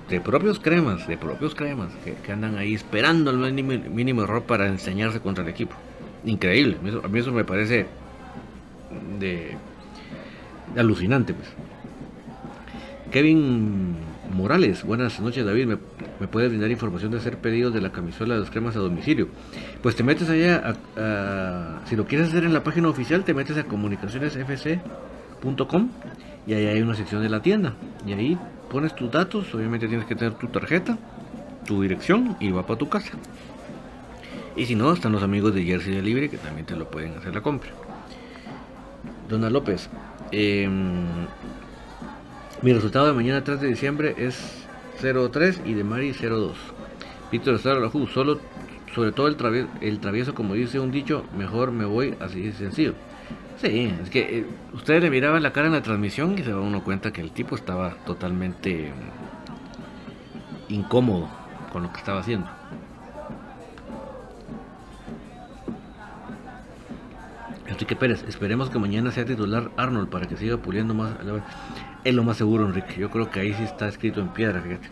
[0.08, 5.20] de, propios cremas, de propios cremas, que, andan ahí esperando el mínimo, error para enseñarse
[5.20, 5.74] contra el equipo.
[6.24, 7.86] Increíble, a mí eso me parece
[9.18, 9.56] de,
[10.76, 11.32] alucinante.
[11.32, 11.48] Pues.
[13.10, 13.96] Kevin
[14.34, 15.78] Morales, buenas noches David, ¿Me,
[16.20, 19.28] ¿me, puedes brindar información de hacer pedidos de la camisola de los cremas a domicilio?
[19.82, 20.76] Pues te metes allá,
[21.86, 25.88] si lo quieres hacer en la página oficial, te metes a comunicacionesfc.com
[26.48, 27.74] y ahí hay una sección de la tienda.
[28.06, 28.38] Y ahí
[28.70, 30.96] pones tus datos, obviamente tienes que tener tu tarjeta,
[31.66, 33.12] tu dirección y va para tu casa.
[34.56, 37.34] Y si no, están los amigos de Jersey Delivery que también te lo pueden hacer
[37.34, 37.70] la compra.
[39.28, 39.90] Dona López,
[40.32, 41.04] em,
[42.62, 44.66] mi resultado de mañana 3 de diciembre es
[44.98, 46.56] 03 y de Mari 02.
[47.30, 48.40] Víctor Estrada solo
[48.94, 52.52] sobre todo el, travieso, el travieso, como dice un dicho, mejor me voy así de
[52.52, 52.94] sencillo.
[53.60, 56.60] Sí, es que eh, ustedes le miraban la cara en la transmisión y se da
[56.60, 58.92] uno cuenta que el tipo estaba totalmente
[60.68, 61.28] mm, incómodo
[61.72, 62.48] con lo que estaba haciendo.
[67.66, 71.14] Enrique Pérez, esperemos que mañana sea titular Arnold para que siga puliendo más.
[72.04, 72.94] Es lo más seguro, Enrique.
[72.98, 74.88] Yo creo que ahí sí está escrito en piedra, fíjate.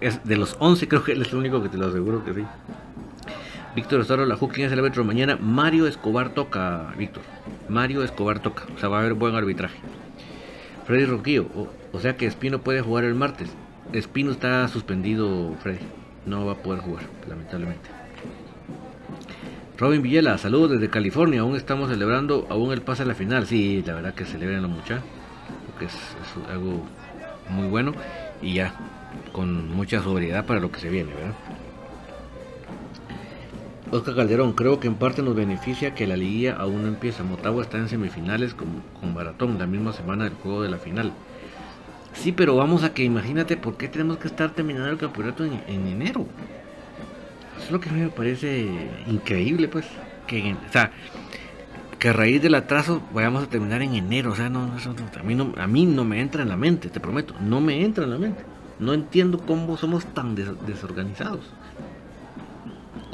[0.00, 2.34] Es, de los 11, creo que él es el único que te lo aseguro que
[2.34, 2.44] sí.
[3.76, 5.36] Víctor Estaro La ¿quién es el árbitro mañana?
[5.36, 7.22] Mario Escobar toca, Víctor.
[7.68, 8.64] Mario Escobar toca.
[8.74, 9.76] O sea, va a haber buen arbitraje.
[10.86, 11.46] Freddy Roquillo,
[11.92, 13.50] o, sea que Espino puede jugar el martes.
[13.92, 15.80] Espino está suspendido, Freddy.
[16.24, 17.90] No va a poder jugar, lamentablemente.
[19.76, 21.42] Robin Villela, saludos desde California.
[21.42, 23.46] Aún estamos celebrando, aún el pase a la final.
[23.46, 25.02] Sí, la verdad que celebran la mucha.
[25.66, 26.82] Porque es, es algo
[27.50, 27.92] muy bueno.
[28.40, 28.74] Y ya,
[29.32, 31.34] con mucha sobriedad para lo que se viene, ¿verdad?
[33.90, 37.22] Oscar Calderón, creo que en parte nos beneficia que la liguilla aún no empieza.
[37.22, 41.12] Motagua está en semifinales con, con Baratón, la misma semana del juego de la final.
[42.16, 45.60] Sí, pero vamos a que imagínate por qué tenemos que estar terminando el campeonato en,
[45.68, 46.26] enero.
[47.56, 48.66] Eso es lo que me parece
[49.06, 49.86] increíble, pues.
[50.26, 50.90] Que, o sea,
[51.98, 54.32] que a raíz del atraso vayamos a terminar en enero.
[54.32, 57.00] O sea, no, a, mí no, a mí no me entra en la mente, te
[57.00, 57.34] prometo.
[57.40, 58.42] No me entra en la mente.
[58.80, 61.44] No entiendo cómo somos tan desorganizados.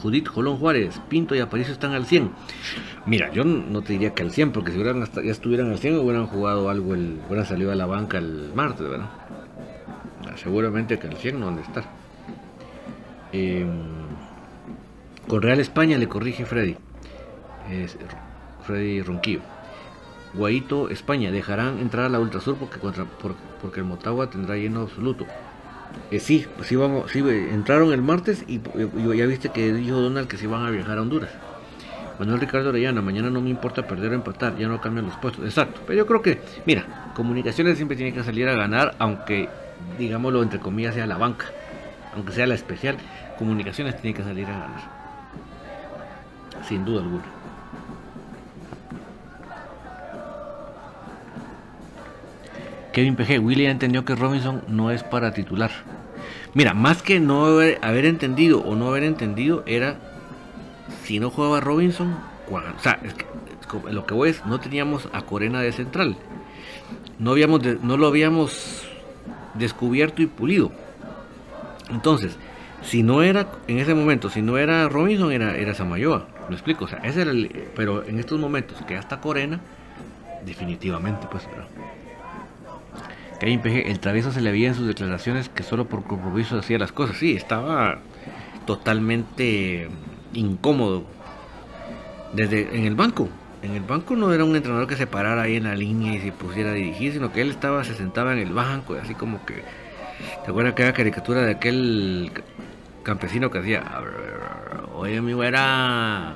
[0.02, 2.32] Judith Colón Juárez, Pinto y Aparicio están al 100.
[3.06, 6.00] Mira, yo no te diría que al 100, porque si hubieran ya estuvieran al 100,
[6.00, 9.08] hubieran jugado algo, el, hubieran salido a la banca el martes, ¿verdad?
[10.26, 11.84] Ah, seguramente que al 100 no han de estar.
[13.32, 13.68] Em,
[15.28, 16.76] con Real España le corrige Freddy.
[18.66, 19.40] Freddy Ronquillo.
[20.34, 25.26] Guaito, España, dejarán entrar a la Ultrasur porque, contra, porque el Motagua tendrá lleno absoluto.
[26.10, 30.28] Eh, sí, pues sí, vamos, sí, entraron el martes y, ya viste que dijo Donald
[30.28, 31.30] que se iban a viajar a Honduras.
[32.18, 35.44] Manuel Ricardo Orellana, mañana no me importa perder o empatar, ya no cambian los puestos.
[35.44, 39.48] Exacto, pero yo creo que, mira, comunicaciones siempre tiene que salir a ganar, aunque,
[39.98, 41.46] digámoslo, entre comillas, sea la banca,
[42.14, 42.96] aunque sea la especial,
[43.38, 45.02] comunicaciones tiene que salir a ganar.
[46.68, 47.41] Sin duda alguna.
[52.92, 55.70] Kevin PG, Willy entendió que Robinson no es para titular.
[56.54, 59.96] Mira, más que no haber, entendido o no haber entendido era
[61.04, 62.14] si no jugaba Robinson,
[62.50, 63.00] o sea,
[63.90, 66.16] lo que voy es, no teníamos a Corena de central.
[67.18, 68.86] No, habíamos no lo habíamos
[69.54, 70.72] descubierto y pulido.
[71.90, 72.36] Entonces,
[72.82, 76.26] si no era, en ese momento, si no era Robinson, era, era Samayoa.
[76.48, 79.60] Lo explico, o sea, ese era el, pero en estos momentos que hasta Corena,
[80.44, 81.48] definitivamente, pues,
[83.42, 87.16] el travieso se le veía en sus declaraciones que solo por compromiso hacía las cosas.
[87.16, 87.98] Sí, estaba
[88.66, 89.88] totalmente
[90.32, 91.04] incómodo.
[92.32, 93.28] Desde en el banco.
[93.62, 96.20] En el banco no era un entrenador que se parara ahí en la línea y
[96.20, 99.44] se pusiera a dirigir, sino que él estaba, se sentaba en el banco, así como
[99.44, 99.62] que.
[100.44, 102.30] ¿Te acuerdas que era caricatura de aquel
[103.02, 103.82] campesino que hacía?
[104.94, 106.34] Oye, mi güera.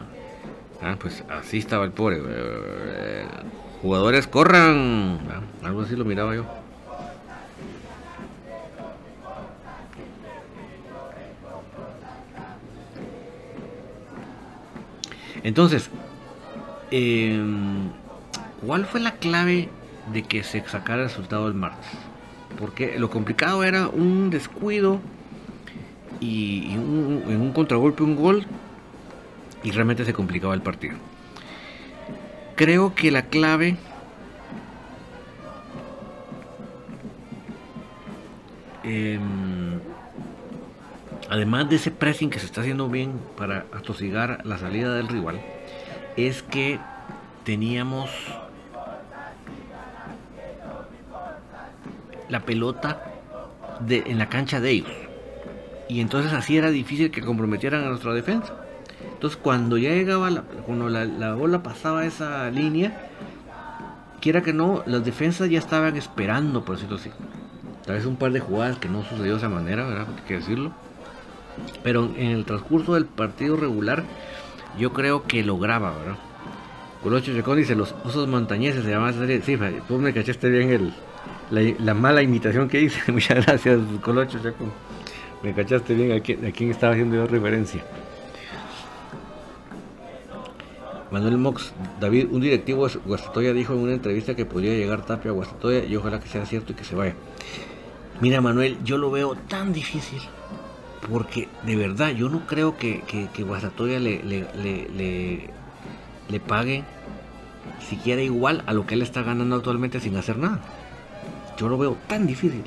[0.82, 2.20] Ah, pues así estaba el pobre,
[3.80, 5.18] jugadores corran.
[5.62, 6.65] Algo así lo miraba yo.
[15.46, 15.90] Entonces,
[16.90, 17.88] em,
[18.66, 19.68] ¿cuál fue la clave
[20.12, 21.88] de que se sacara el resultado el martes?
[22.58, 24.98] Porque lo complicado era un descuido
[26.18, 28.44] y, en un contragolpe un gol
[29.62, 30.96] y realmente se complicaba el partido.
[32.56, 33.76] Creo que la clave
[38.82, 39.55] em,
[41.28, 45.40] además de ese pressing que se está haciendo bien para atosigar la salida del rival,
[46.16, 46.78] es que
[47.44, 48.10] teníamos
[52.28, 53.02] la pelota
[53.88, 54.90] en la cancha de ellos.
[55.88, 58.54] Y entonces así era difícil que comprometieran a nuestra defensa.
[59.12, 63.08] Entonces cuando ya llegaba, cuando la, bola pasaba esa línea,
[64.20, 67.10] quiera que no, las defensas ya estaban esperando, por decirlo así.
[67.84, 70.08] Tal vez un par de jugadas que no sucedió de esa manera, ¿verdad?
[70.16, 70.72] Hay que decirlo.
[71.82, 74.04] Pero en el transcurso del partido regular,
[74.78, 76.16] yo creo que lograba, ¿verdad?
[77.02, 79.42] Colocho Chacón dice, los osos montañeses se serie.
[79.42, 80.70] Sí, tú me cachaste bien
[81.50, 83.00] el, la, mala imitación que hice.
[83.12, 84.72] Muchas gracias, Colocho Chacón.
[85.42, 87.84] Me cachaste bien a quién, a quién estaba haciendo yo referencia.
[91.10, 95.30] Manuel Mox, David, un directivo de Guastatoya dijo en una entrevista que podría llegar Tapia
[95.30, 97.14] a Guastatoya y ojalá que sea cierto y que se vaya.
[98.20, 100.20] Mira Manuel, yo lo veo tan difícil
[101.08, 105.50] porque de verdad yo no creo que, que, Guastatoya le, le,
[106.28, 106.84] le, pague
[107.80, 110.60] siquiera igual a lo que él está ganando actualmente sin hacer nada.
[111.56, 112.64] Yo lo veo tan difícil.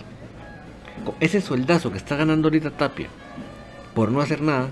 [1.20, 3.08] Ese sueldazo que está ganando ahorita Tapia
[3.94, 4.70] por no hacer nada,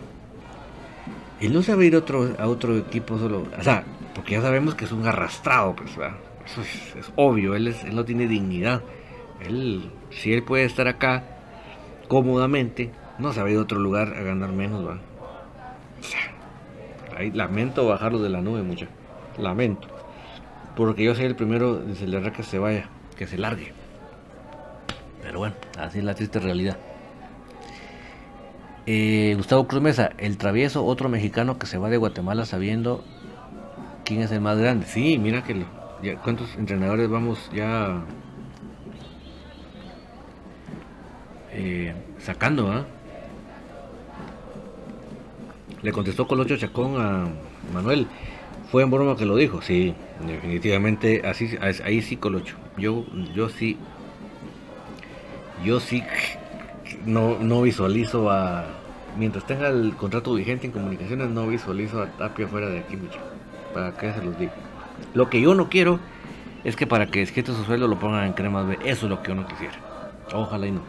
[1.39, 3.47] él no se va a ir otro, a otro equipo solo.
[3.57, 3.83] O sea,
[4.15, 8.27] porque ya sabemos que es un arrastrado, pues, Eso es, obvio, él, él no tiene
[8.27, 8.81] dignidad.
[9.41, 11.23] Él, si él puede estar acá
[12.07, 14.99] cómodamente, no se va a ir a otro lugar a ganar menos, ¿va?
[17.17, 18.85] Ahí lamento bajarlo de la nube, mucho.
[19.37, 19.87] Lamento.
[20.75, 23.73] Porque yo soy el primero de celebrar que se vaya, que se largue.
[25.23, 26.77] Pero bueno, así es la triste realidad.
[28.85, 33.03] Eh, Gustavo Cruz Mesa, el travieso, otro mexicano que se va de Guatemala sabiendo
[34.05, 34.85] quién es el más grande.
[34.85, 35.65] Sí, mira que
[36.23, 38.05] cuántos entrenadores vamos ya
[41.51, 42.85] eh, sacando, ¿ah?
[45.87, 47.29] Le contestó Colocho Chacón a
[47.73, 48.07] Manuel.
[48.69, 49.93] Fue en broma que lo dijo, sí,
[50.27, 52.57] definitivamente, así, ahí sí Colocho.
[52.77, 53.77] Yo, yo sí,
[55.63, 56.03] yo sí
[57.05, 58.65] no, no visualizo a,
[59.17, 63.19] mientras tenga el contrato vigente en comunicaciones, no visualizo a Tapia fuera de aquí mucho.
[63.73, 64.51] Para que se los digo.
[65.13, 66.01] Lo que yo no quiero
[66.65, 68.77] es que para que desquite su sueldo lo pongan en cremas B.
[68.83, 69.79] Eso es lo que yo no quisiera.
[70.33, 70.81] Ojalá y no.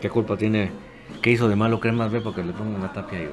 [0.00, 0.72] ¿Qué culpa tiene?
[1.22, 3.28] ¿Qué hizo de malo cremas B porque le pongan a Tapia ahí?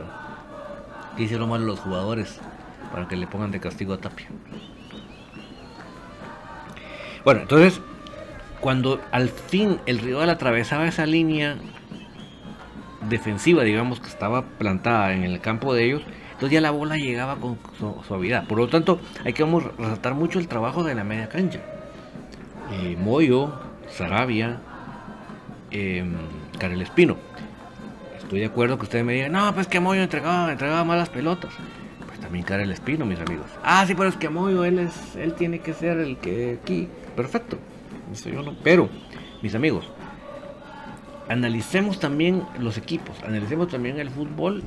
[1.19, 2.39] ¿Qué hicieron mal los jugadores
[2.93, 4.27] para que le pongan de castigo a Tapia?
[7.25, 7.81] Bueno, entonces,
[8.61, 11.57] cuando al fin el rival atravesaba esa línea
[13.09, 17.35] defensiva, digamos, que estaba plantada en el campo de ellos, entonces ya la bola llegaba
[17.35, 17.59] con
[18.07, 18.47] suavidad.
[18.47, 21.59] Por lo tanto, hay que vamos resaltar mucho el trabajo de la media cancha.
[22.71, 23.59] Eh, Moyo,
[23.89, 24.61] Sarabia,
[25.69, 26.09] eh,
[26.81, 27.17] Espino.
[28.29, 31.51] Estoy de acuerdo que ustedes me digan, no, pues que Moyo entregaba, entregaba malas pelotas.
[32.05, 33.47] Pues también Karel Espino, mis amigos.
[33.63, 36.87] Ah, sí, pero es que Moyo, él, es, él tiene que ser el que aquí.
[37.15, 37.57] Perfecto.
[38.13, 38.53] Eso yo no.
[38.63, 38.87] Pero,
[39.41, 39.89] mis amigos,
[41.27, 44.61] analicemos también los equipos, analicemos también el fútbol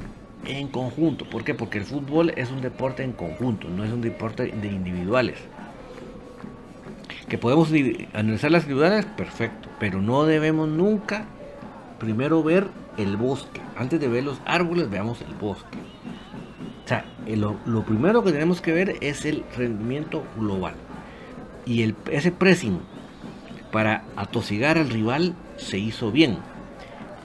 [0.45, 1.25] en conjunto.
[1.25, 1.55] ¿Por qué?
[1.55, 5.39] Porque el fútbol es un deporte en conjunto, no es un deporte de individuales.
[7.29, 7.71] Que podemos
[8.13, 11.27] analizar las individuales, perfecto, pero no debemos nunca
[12.01, 13.61] primero ver el bosque.
[13.77, 15.79] Antes de ver los árboles, veamos el bosque.
[16.85, 20.75] O sea, lo, primero que tenemos que ver es el rendimiento global.
[21.65, 22.81] Y ese pressing
[23.71, 26.39] para atosigar al rival se hizo bien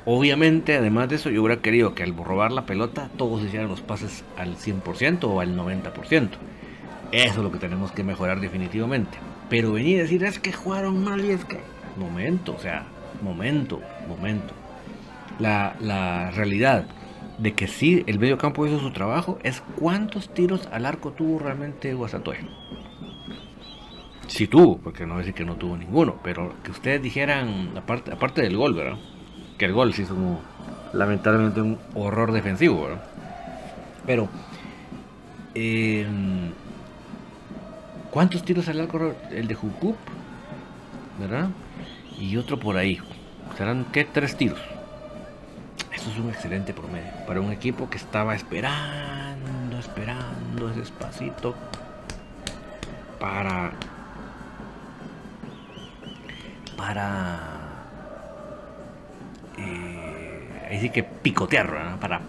[0.10, 3.82] Obviamente, además de eso, yo hubiera querido que al robar la pelota todos hicieran los
[3.82, 6.30] pases al 100% o al 90%.
[7.12, 9.18] Eso es lo que tenemos que mejorar definitivamente.
[9.50, 11.60] Pero venir a decir, es que jugaron mal y es que...
[11.98, 12.86] Momento, o sea,
[13.22, 14.54] momento, momento.
[15.40, 16.86] La, la realidad
[17.38, 21.40] de que sí, el medio campo hizo su trabajo es cuántos tiros al arco tuvo
[21.40, 22.48] realmente Guasatoya.
[24.28, 27.74] Sí tuvo, porque no voy a decir que no tuvo ninguno, pero que ustedes dijeran,
[27.78, 28.98] aparte, del gol, ¿verdad?
[29.58, 30.16] que el gol sí hizo
[30.94, 32.88] lamentablemente un horror defensivo.
[34.06, 34.30] Pero
[35.56, 36.52] em,
[38.12, 39.16] ¿Cuántos tiros al corredor?
[39.32, 39.96] El de Jucup,
[41.20, 41.50] ¿verdad?
[42.20, 43.00] Y otro por ahí.
[43.58, 44.06] Serán, ¿qué?
[44.06, 44.60] Tres tiros.
[45.98, 47.12] Eso es un excelente promedio.
[47.26, 51.56] Para un equipo que estaba esperando, esperando ese espacito
[53.20, 53.72] para
[56.78, 57.40] para
[59.58, 62.00] eh, ahí sí que picotear ¿verdad?
[62.00, 62.22] para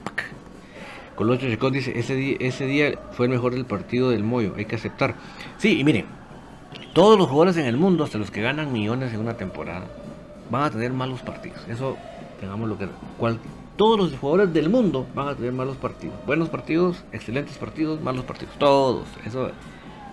[1.14, 4.64] Colocho Chacón dice ese día, ese día fue el mejor del partido del Moyo hay
[4.64, 5.16] que aceptar
[5.59, 6.07] sí y miren
[6.95, 9.85] todos los jugadores en el mundo hasta los que ganan millones en una temporada
[10.51, 11.59] van a tener malos partidos.
[11.69, 11.97] Eso
[12.41, 12.89] tengamos lo que
[13.19, 13.39] cual,
[13.79, 18.26] todos los jugadores del mundo van a tener malos partidos buenos partidos excelentes partidos malos
[18.26, 19.51] partidos todos eso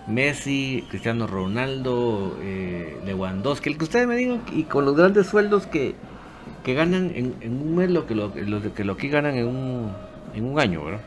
[0.06, 5.66] Messi, Cristiano Ronaldo, eh, Lewandowski, el que ustedes me digan, y con los grandes sueldos
[5.66, 5.96] que,
[6.64, 9.92] que ganan en, un mes lo que lo, que lo que ganan en un,
[10.34, 11.00] en un año, ¿verdad?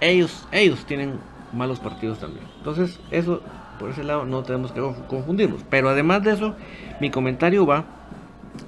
[0.00, 1.18] Ellos, ellos tienen
[1.52, 2.46] malos partidos también.
[2.58, 3.42] Entonces, eso,
[3.78, 5.60] por ese lado, no tenemos que confundirnos.
[5.68, 6.54] Pero además de eso,
[7.00, 7.84] mi comentario va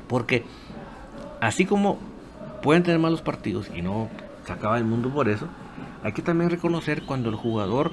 [0.07, 0.45] porque
[1.41, 1.99] así como
[2.67, 4.09] pueden tener malos partidos y no
[4.45, 5.47] se acaba el mundo por eso,
[6.03, 7.93] hay que también reconocer cuando el jugador,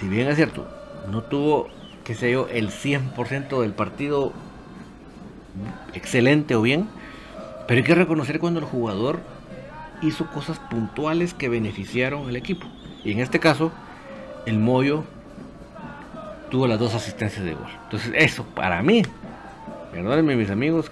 [0.00, 0.66] si bien es cierto,
[1.08, 1.68] no tuvo,
[2.02, 4.32] qué sé yo, el 100% del partido
[5.94, 6.88] excelente o bien,
[7.68, 9.20] pero hay que reconocer cuando el jugador
[10.02, 12.66] hizo cosas puntuales que beneficiaron al equipo.
[13.04, 13.70] Y en este caso,
[14.46, 15.04] el Moyo
[16.50, 17.70] tuvo las dos asistencias de gol.
[17.84, 19.02] Entonces, eso para mí,
[19.92, 20.90] perdónenme mis amigos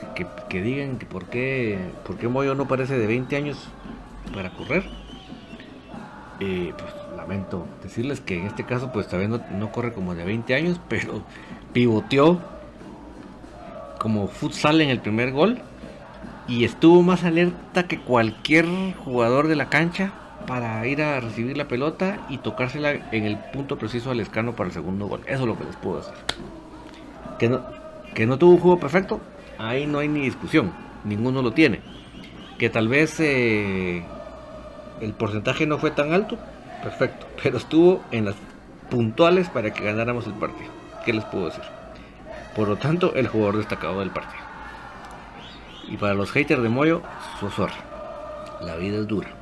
[0.48, 3.56] que, digan que por qué, por qué Moyo no parece de 20 años
[4.34, 4.84] para correr.
[6.38, 10.24] Eh, pues lamento decirles que en este caso pues todavía no, no corre como de
[10.24, 11.22] 20 años, pero
[11.72, 12.40] pivoteó
[13.98, 15.58] como futsal en el primer gol
[16.48, 18.66] y estuvo más alerta que cualquier
[19.04, 20.12] jugador de la cancha
[20.46, 24.68] para ir a recibir la pelota y tocársela en el punto preciso al escano para
[24.68, 25.20] el segundo gol.
[25.26, 26.14] Eso es lo que les puedo decir.
[27.38, 27.60] Que no,
[28.14, 29.20] que no tuvo un juego perfecto,
[29.58, 30.72] ahí no hay ni discusión,
[31.04, 31.80] ninguno lo tiene.
[32.58, 34.04] Que tal vez eh,
[35.00, 36.38] el porcentaje no fue tan alto,
[36.82, 38.36] perfecto, pero estuvo en las
[38.90, 40.70] puntuales para que ganáramos el partido.
[41.04, 41.64] ¿Qué les puedo decir?
[42.54, 44.42] Por lo tanto, el jugador destacado del partido.
[45.88, 47.02] Y para los haters de Moyo,
[47.38, 47.70] Sosor.
[48.60, 49.39] La vida es dura.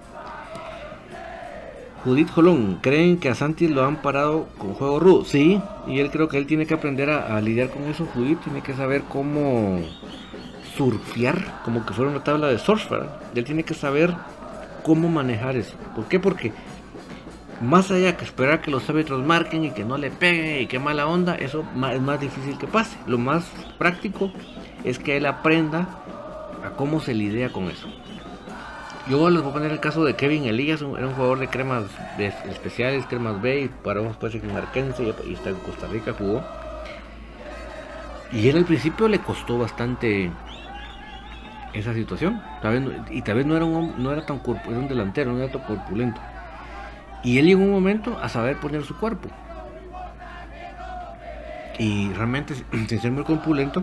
[2.05, 5.25] Judith Jolón, ¿creen que a Santi lo han parado con juego rudo?
[5.25, 8.07] Sí, y él creo que él tiene que aprender a, lidiar con eso.
[8.15, 9.81] Judith tiene que saber cómo
[10.77, 13.21] surfear, como que fuera una tabla de surf, ¿verdad?
[13.35, 14.15] Él tiene que saber
[14.85, 15.75] cómo manejar eso.
[15.97, 16.21] ¿Por qué?
[16.21, 16.53] Porque
[17.61, 20.79] más allá que esperar que los árbitros marquen y que no le peguen y que
[20.79, 22.97] mala onda, eso es más difícil que pase.
[23.09, 24.31] Lo más práctico
[24.85, 25.89] es que él aprenda
[26.65, 27.89] a cómo se lidia con eso.
[29.09, 31.85] Yo les voy a poner el caso de Kevin Elías, era un jugador de cremas
[32.19, 36.45] especiales, cremas B, y paramos pues en Marquense y está en Costa Rica, jugó.
[38.33, 40.31] Y él al principio le costó bastante
[41.73, 42.43] esa situación.
[43.11, 45.63] y tal vez no era, un, no era tan era un delantero, no era tan
[45.63, 46.21] corpulento.
[47.23, 49.31] Y él llegó un momento a saber poner su cuerpo.
[51.79, 53.83] Y realmente, sin ser muy corpulento,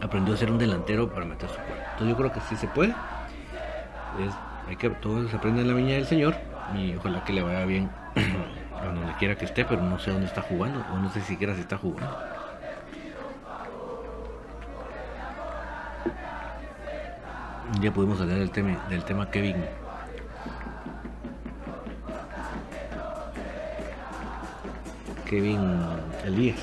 [0.00, 1.84] aprendió a ser un delantero para meter su cuerpo.
[1.92, 2.94] Entonces yo creo que sí se puede.
[4.68, 6.34] Hay que, todo se aprende en la viña del Señor.
[6.74, 7.90] Y ojalá que le vaya bien
[8.80, 11.54] a donde quiera que esté, pero no sé dónde está jugando, o no sé siquiera
[11.54, 12.16] si está jugando.
[17.80, 19.56] Ya pudimos hablar del tema, del tema Kevin.
[25.24, 25.80] Kevin
[26.24, 26.58] Elías.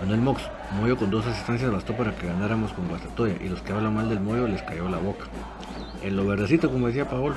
[0.00, 0.42] Manuel Mox.
[0.78, 4.08] Moyo con dos asistencias bastó para que ganáramos con Guastatoya y los que hablan mal
[4.08, 5.24] del Moyo les cayó la boca.
[6.06, 7.34] En lo verdecito, como decía Paolo,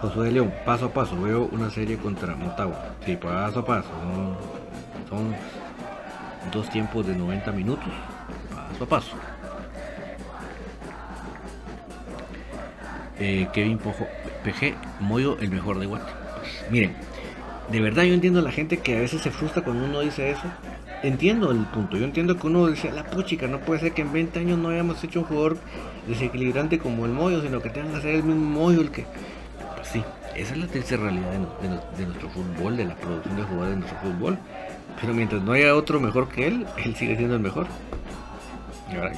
[0.00, 2.94] Josué de León, paso a paso, veo una serie contra Motagua.
[3.04, 3.88] Sí, paso a paso,
[5.08, 5.34] son,
[6.52, 7.88] dos tiempos de 90 minutos,
[8.48, 9.16] paso a paso.
[13.18, 14.06] Eh, Kevin Pojo,
[14.44, 16.12] PG, Moyo el mejor de Guate.
[16.70, 16.94] Miren,
[17.72, 20.30] de verdad yo entiendo a la gente que a veces se frustra cuando uno dice
[20.30, 20.44] eso,
[21.02, 21.96] entiendo el punto.
[21.96, 24.68] Yo entiendo que uno dice, la puchica, no puede ser que en 20 años no
[24.68, 25.58] hayamos hecho un jugador
[26.06, 29.04] desequilibrante como el Moyo, sino que tengan que ser el mismo Moyo el que.
[29.76, 30.02] Pues sí,
[30.34, 31.30] esa es la triste realidad
[31.96, 34.38] de, nuestro fútbol, de la producción de jugadores de nuestro fútbol.
[35.00, 37.66] Pero mientras no haya otro mejor que él, él sigue siendo el mejor.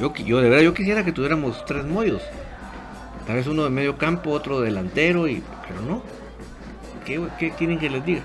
[0.00, 2.22] yo, yo de verdad yo quisiera que tuviéramos tres Moyos.
[3.26, 6.02] Tal vez uno de medio campo, otro delantero, y, pero no.
[7.04, 8.22] ¿Qué, qué quieren que les diga?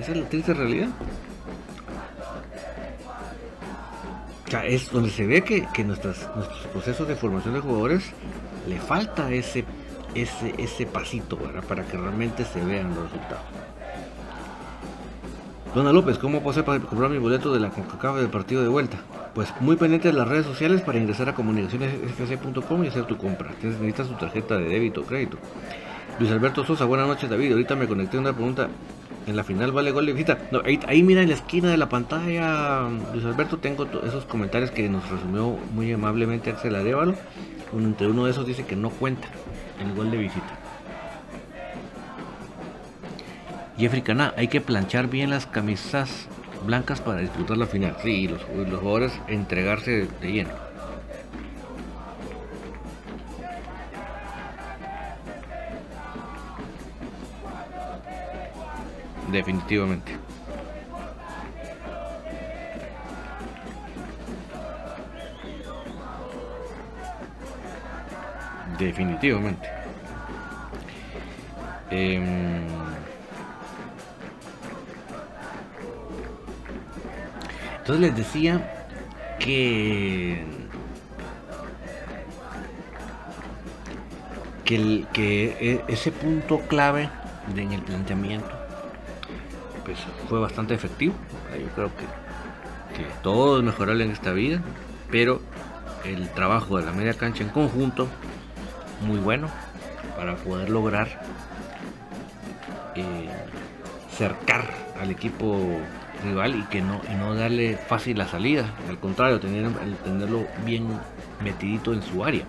[0.00, 0.88] Esa es la triste realidad.
[4.54, 6.18] Es donde se ve que, nuestros
[6.72, 8.04] procesos de formación de jugadores
[8.66, 9.64] le falta ese,
[10.14, 13.44] ese, ese pasito para que realmente se vean los resultados.
[15.74, 18.68] Dona López, ¿cómo puedo hacer para comprar mi boleto de la CONCACAF del partido de
[18.68, 18.96] vuelta?
[19.34, 23.50] Pues muy pendiente de las redes sociales para ingresar a comunicacionesfc.com y hacer tu compra.
[23.62, 25.36] Necesitas tu tarjeta de débito o crédito.
[26.18, 27.52] Luis Alberto Sosa, buenas noches David.
[27.52, 28.68] Ahorita me conecté a una pregunta.
[29.28, 30.38] En la final vale gol de visita.
[30.86, 35.06] Ahí, mira en la esquina de la pantalla, Luis Alberto, tengo esos comentarios que nos
[35.10, 37.14] resumió muy amablemente Axel Arevalo.
[37.74, 39.28] Entre uno de esos dice que no cuenta
[39.84, 40.58] el gol de visita.
[43.76, 46.26] Jeffrey Cana, hay que planchar bien las camisas
[46.64, 47.96] blancas para disfrutar la final.
[48.02, 50.67] Sí, los, los jugadores entregarse de lleno.
[59.30, 60.12] Definitivamente.
[68.78, 69.68] Definitivamente.
[71.90, 72.58] Eh,
[77.88, 78.60] Entonces les decía
[79.38, 80.44] que
[84.66, 87.08] que, que e, ese punto clave
[87.56, 88.57] en el planteamiento
[89.88, 91.14] pues fue bastante efectivo.
[91.58, 92.04] Yo creo que,
[93.22, 94.60] todo es mejorable en esta vida,
[95.10, 95.40] pero
[96.04, 98.06] el trabajo de la media cancha en conjunto
[99.06, 99.48] muy bueno
[100.16, 101.08] para poder lograr
[102.96, 103.28] eh,
[104.10, 104.68] cercar
[105.00, 105.56] al equipo
[106.24, 109.70] rival y que no, no darle fácil la salida, al contrario, tener,
[110.04, 110.86] tenerlo bien
[111.42, 112.44] metidito en su área.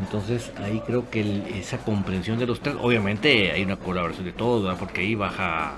[0.00, 4.78] Entonces ahí creo que esa comprensión de los tres, obviamente hay una colaboración de todos,
[4.78, 5.74] porque ahí baja,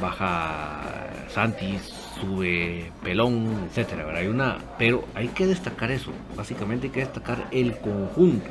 [0.00, 0.82] baja
[1.28, 1.82] Santis,
[2.20, 7.76] sube Pelón, etcétera, Hay una, pero hay que destacar eso, básicamente hay que destacar el
[7.78, 8.50] conjunto.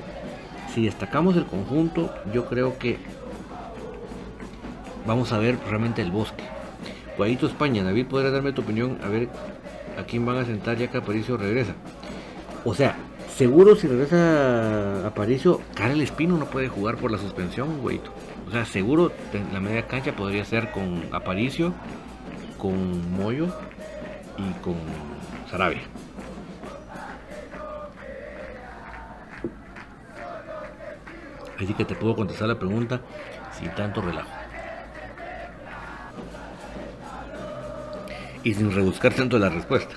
[0.74, 2.98] Si destacamos el conjunto, yo creo que
[5.06, 6.44] vamos a ver realmente el bosque.
[7.18, 8.98] Guadito España, David, ¿podrás darme tu opinión?
[9.04, 9.30] A ver
[9.98, 11.74] a quién van a sentar ya que Aparicio regresa.
[12.66, 12.96] O sea,
[13.36, 18.12] seguro si regresa Aparicio, Karel Espino no puede jugar por la suspensión, Guadito.
[18.48, 19.12] O sea, seguro
[19.52, 21.74] la media cancha podría ser con Aparicio,
[22.58, 23.48] con Moyo
[24.38, 24.76] y con
[25.50, 25.82] Sarabia.
[31.58, 33.02] Así que te puedo contestar la pregunta
[33.58, 34.30] sin tanto relajo.
[38.44, 39.96] y sin rebuscar tanto la respuesta.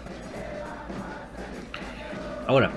[2.47, 2.71] Ahora,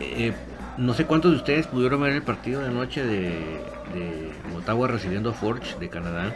[0.00, 0.32] eh,
[0.78, 3.60] no sé cuántos de ustedes pudieron ver el partido de noche de,
[3.94, 6.34] de Motagua recibiendo a Forge de Canadá.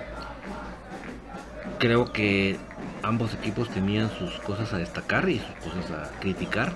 [1.78, 2.56] Creo que
[3.02, 6.72] ambos equipos tenían sus cosas a destacar y sus cosas a criticar.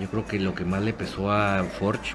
[0.00, 2.14] Yo creo que lo que más le pesó a Forge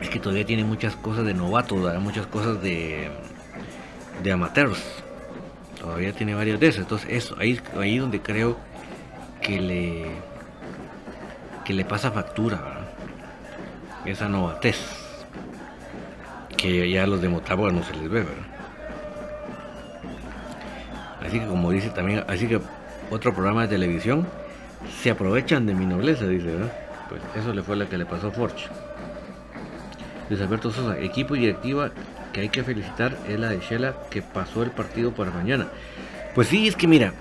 [0.00, 3.10] es que todavía tiene muchas cosas de novato, muchas cosas de,
[4.22, 5.02] de amateurs
[5.82, 6.82] todavía tiene varios de esos.
[6.82, 8.56] Entonces, eso, ahí, ahí donde creo
[9.40, 10.06] que le
[11.64, 12.88] que le pasa factura.
[14.04, 15.01] Esa novatez.
[16.62, 18.46] Que ya los de Motagua no se les ve, ¿verdad?
[21.26, 22.60] Así que como dice también, así que
[23.10, 24.28] otro programa de televisión
[25.02, 26.72] se aprovechan de mi nobleza, dice, ¿verdad?
[27.08, 28.68] Pues eso le fue lo que le pasó a Forge.
[30.28, 31.90] Luis Alberto Sosa, equipo y directiva
[32.32, 35.66] que hay que felicitar es la de Shela que pasó el partido para mañana.
[36.34, 37.12] Pues sí, es que mira,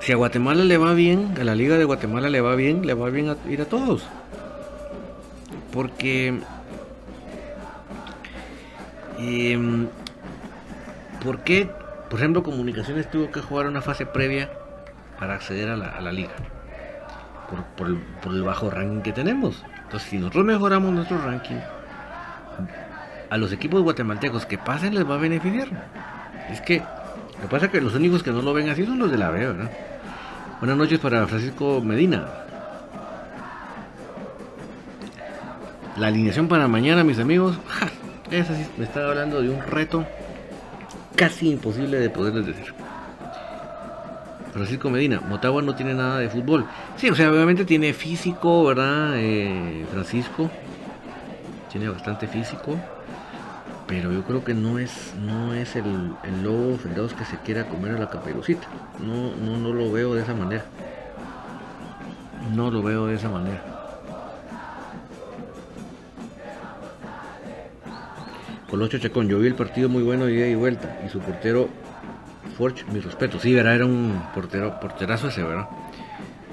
[0.00, 2.94] si a Guatemala le va bien, a la Liga de Guatemala le va bien, le
[2.94, 4.02] va bien ir a todos.
[5.72, 6.40] Porque...
[9.26, 9.86] Eh,
[11.24, 11.70] ¿Por qué,
[12.10, 14.50] por ejemplo, Comunicaciones tuvo que jugar una fase previa
[15.18, 16.34] para acceder a la, liga?
[17.76, 17.88] Por,
[18.34, 19.64] el, bajo ranking que tenemos.
[19.84, 21.56] Entonces, si nosotros mejoramos nuestro ranking,
[23.30, 25.68] a los equipos guatemaltecos que pasen les va a beneficiar.
[26.50, 28.98] Es que lo que pasa es que los únicos que no lo ven así son
[28.98, 29.70] los de la B, ¿verdad?
[30.60, 32.26] Buenas noches para Francisco Medina.
[35.96, 37.58] La alineación para mañana, mis amigos.
[38.76, 40.04] Me estaba hablando de un reto
[41.14, 42.74] casi imposible de poderles decir.
[44.52, 46.64] Francisco Medina, Motagua no tiene nada de fútbol.
[46.96, 49.14] Sí, o sea, obviamente tiene físico, ¿verdad?
[49.16, 50.50] Eh, Francisco.
[51.70, 52.78] Tiene bastante físico
[53.86, 57.68] pero yo creo que no es no es el, el lobo feroz que se quiera
[57.68, 58.66] comer a la caperucita
[59.00, 60.64] no, no, no lo veo de esa manera
[62.54, 63.73] no lo veo de esa manera
[68.68, 71.68] Colocho Chacón, yo vi el partido muy bueno de ida y vuelta y su portero
[72.56, 73.74] Forge, mi respeto, sí, ¿verdad?
[73.74, 75.68] era un portero, porterazo ese, ¿verdad?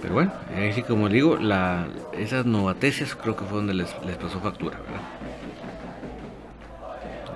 [0.02, 0.32] Pero bueno,
[0.70, 5.02] así como digo, la, esas novatecias creo que fue donde les, les pasó factura, ¿verdad?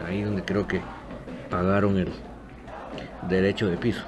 [0.08, 0.82] ahí donde creo que
[1.50, 2.10] pagaron el
[3.30, 4.04] derecho de piso.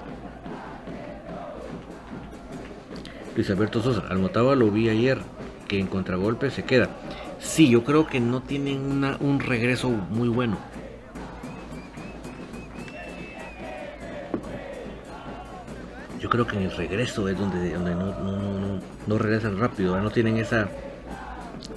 [3.36, 5.20] Luis Alberto Sosa, al Motagua lo vi ayer,
[5.68, 6.89] que en contragolpe se queda.
[7.39, 10.57] Sí, yo creo que no tienen un regreso muy bueno.
[16.19, 20.38] Yo creo que en el regreso es donde, donde no, no, regresan rápido, no tienen
[20.38, 20.67] esa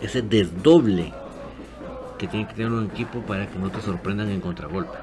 [0.01, 1.13] ese desdoble
[2.19, 4.97] que tiene que tener un equipo para que no te sorprendan en contragolpe.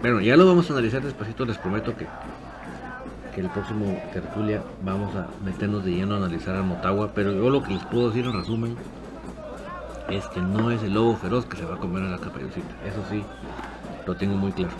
[0.00, 2.06] Bueno, ya lo vamos a analizar despacito, les prometo que,
[3.34, 7.48] que el próximo tertulia vamos a meternos de lleno a analizar al Motagua, pero yo
[7.48, 8.76] lo que les puedo decir en resumen
[10.10, 12.74] es que no es el lobo feroz que se va a comer a la caperucita.
[12.86, 13.22] Eso sí,
[14.06, 14.74] lo tengo muy claro.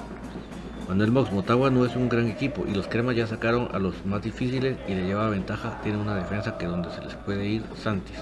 [0.88, 4.04] Manuel Mox, Motagua no es un gran equipo y los cremas ya sacaron a los
[4.04, 5.78] más difíciles y le lleva ventaja.
[5.82, 8.18] Tiene una defensa que donde se les puede ir Santis.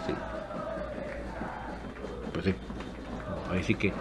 [2.32, 2.55] Pues sí,
[3.50, 3.92] ahí sí que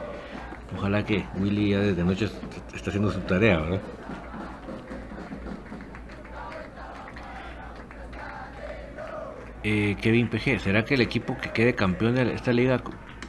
[0.78, 2.30] ojalá que Willy ya desde noche
[2.74, 3.82] está haciendo su tarea, ¿verdad?
[9.64, 12.82] Eh, Kevin PG, ¿será que el equipo que quede campeón de esta liga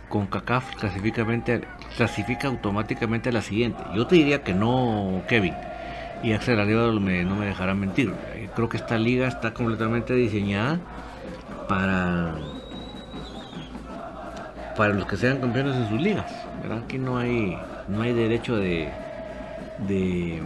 [0.08, 3.82] con CACAF clasifica automáticamente a la siguiente?
[3.94, 5.54] Yo te diría que no, Kevin.
[6.22, 8.14] Y Axel no me, no me dejará mentir.
[8.34, 10.80] Eh, creo que esta liga está completamente diseñada
[11.68, 12.36] para
[14.76, 16.32] para los que sean campeones en sus ligas.
[16.84, 17.58] Aquí no hay
[17.88, 18.88] no hay derecho de
[19.86, 20.40] de,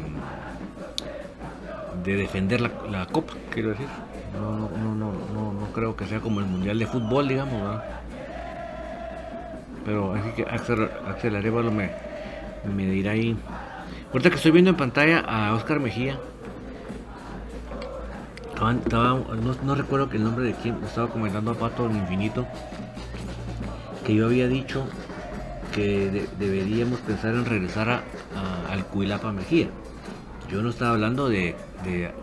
[2.04, 3.86] de defender la, la copa, quiero decir
[4.34, 5.15] no, no, no, no
[5.76, 7.82] creo que sea como el mundial de fútbol, digamos,
[9.84, 11.90] Pero así que Axel, Axel Arevalo me,
[12.74, 13.36] me dirá ahí.
[14.10, 16.18] Ahorita que estoy viendo en pantalla a Oscar Mejía.
[18.90, 22.46] no, recuerdo que el nombre de quién estaba comentando a Pato del Infinito.
[24.06, 24.86] Que yo había dicho
[25.74, 28.02] que deberíamos pensar en regresar a,
[28.70, 29.68] al Cuilapa Mejía.
[30.50, 31.54] Yo no estaba hablando de,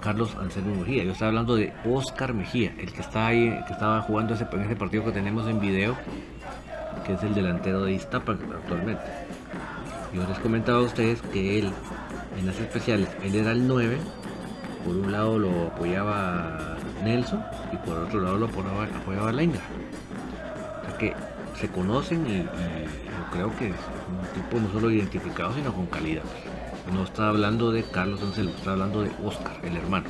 [0.01, 4.01] Carlos Anselmo Mejía, yo estaba hablando de Oscar Mejía, el que está ahí, que estaba
[4.01, 5.95] jugando ese, en ese partido que tenemos en video,
[7.05, 9.03] que es el delantero de Iztapa actualmente.
[10.13, 11.71] Yo les comentaba a ustedes que él,
[12.37, 13.97] en las especiales, él era el 9,
[14.85, 19.61] por un lado lo apoyaba Nelson y por otro lado lo apoyaba, apoyaba Leiner.
[20.81, 21.13] O sea que
[21.59, 23.75] se conocen y, yo creo que es
[24.09, 26.23] un tipo no solo identificado, sino con calidad.
[26.91, 30.07] No está hablando de Carlos Anselmo, está hablando de Oscar, el hermano.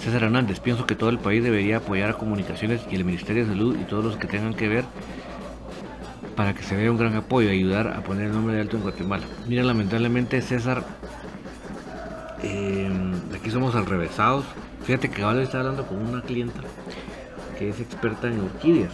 [0.00, 3.50] César Hernández, pienso que todo el país debería apoyar a comunicaciones y el Ministerio de
[3.50, 4.84] Salud y todos los que tengan que ver
[6.36, 8.76] para que se vea un gran apoyo y ayudar a poner el nombre de alto
[8.76, 9.24] en Guatemala.
[9.48, 10.84] Mira, lamentablemente César,
[12.42, 12.88] eh,
[13.34, 14.44] aquí somos al revésados.
[14.84, 16.60] Fíjate que ahora está hablando con una clienta
[17.58, 18.92] que es experta en orquídeas.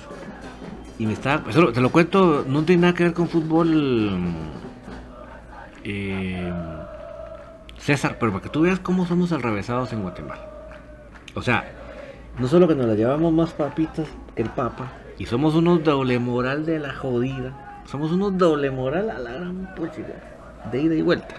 [0.99, 4.21] Y me está, te lo cuento, no tiene nada que ver con fútbol
[5.85, 6.53] eh,
[7.79, 10.47] César, pero para que tú veas cómo somos alrevesados en Guatemala.
[11.35, 11.65] O sea,
[12.39, 16.19] no solo que nos la llevamos más papitas que el Papa, y somos unos doble
[16.19, 20.23] moral de la jodida, somos unos doble moral a la gran posibilidad,
[20.71, 21.35] de ida y vuelta,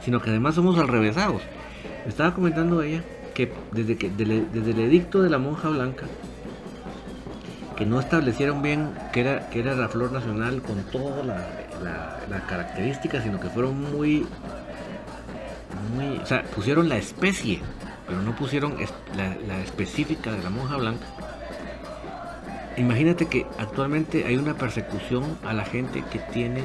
[0.00, 1.42] sino que además somos alrevesados.
[2.04, 3.02] Me estaba comentando ella
[3.34, 6.06] que desde, que desde el edicto de la monja blanca,
[7.76, 12.46] que no establecieron bien que era, que era la flor nacional con toda la, la,
[12.48, 14.26] característica, sino que fueron muy,
[15.94, 17.60] muy, o sea, pusieron la especie,
[18.06, 18.76] pero no pusieron
[19.16, 21.06] la, específica de la monja blanca.
[22.76, 26.64] Imagínate que actualmente hay una persecución a la gente que tiene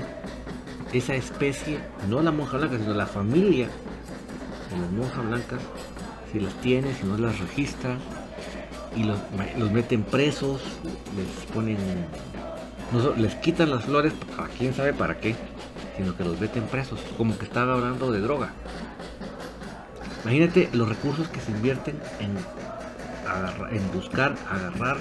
[0.93, 3.68] esa especie, no la monja blanca, sino la familia
[4.72, 5.59] de las monjas blancas,
[6.32, 7.97] si las tiene, si no las registra,
[8.95, 9.20] y los,
[9.57, 10.61] los meten presos,
[11.18, 11.78] les ponen
[12.92, 15.36] no les quitan las flores, a quién sabe para qué,
[15.98, 18.54] sino que los meten presos, como que estaba hablando de droga.
[20.24, 22.34] Imagínate los recursos que se invierten en,
[23.94, 24.98] buscar, agarrar,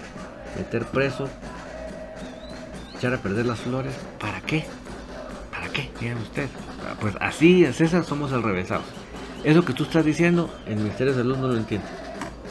[0.57, 1.29] meter preso,
[2.97, 3.95] echar a perder las flores.
[4.21, 4.65] ¿Para qué?
[5.51, 5.91] ¿Para qué?
[6.01, 6.51] Miren ustedes.
[7.01, 8.85] Pues así, César, somos al revésados.
[9.45, 11.87] Eso que tú estás diciendo, el Ministerio de Salud no lo entiende.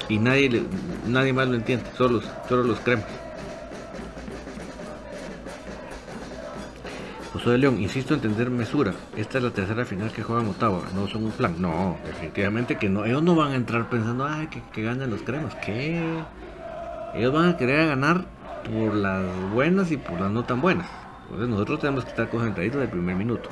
[0.10, 0.64] Y nadie,
[1.08, 3.06] nadie más lo entiende, solo, solo los cremas.
[7.44, 8.94] José de León, insisto en entender mesura.
[9.18, 11.54] Esta es la tercera final que juega Motagua, no son un plan.
[11.62, 13.04] No, definitivamente que no.
[13.04, 15.54] Ellos no van a entrar pensando, ay, que, que ganen los cremas.
[15.56, 16.02] ¿Qué?
[17.14, 18.24] Ellos van a querer ganar
[18.64, 20.88] por las buenas y por las no tan buenas.
[21.24, 23.50] Entonces nosotros tenemos que estar concentraditos del primer minuto.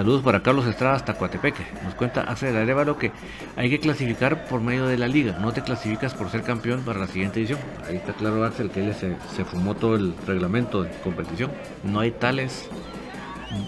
[0.00, 1.62] Saludos para Carlos Estrada hasta Coatepeque.
[1.84, 3.12] Nos cuenta hace Arevalo que
[3.54, 5.36] hay que clasificar por medio de la liga.
[5.38, 7.58] No te clasificas por ser campeón para la siguiente edición.
[7.86, 11.50] Ahí está claro Axel que él se, fumó todo el reglamento de competición.
[11.84, 12.66] No hay tales,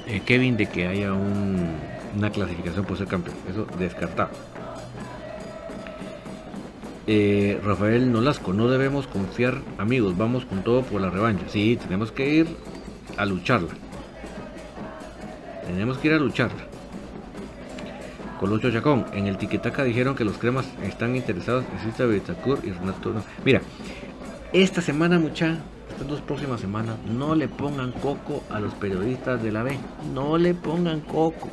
[0.06, 1.76] eh, Kevin, de que haya un
[2.16, 3.36] una clasificación por ser campeón.
[3.50, 4.30] Eso descartado.
[7.06, 11.44] Eh, Rafael Nolasco, no debemos confiar, amigos, vamos con todo por la revancha.
[11.50, 12.46] Sí, tenemos que ir
[13.18, 13.74] a lucharla.
[15.66, 16.64] Tenemos que ir a lucharla.
[18.42, 23.14] Colocho Chacón, en el Tiquetaca dijeron que los cremas están interesados en Betacur y Renato.
[23.44, 23.60] Mira,
[24.52, 25.58] esta semana, mucha,
[25.90, 29.78] estas dos próximas semanas, no le pongan coco a los periodistas de la B.
[30.12, 31.50] No le pongan coco.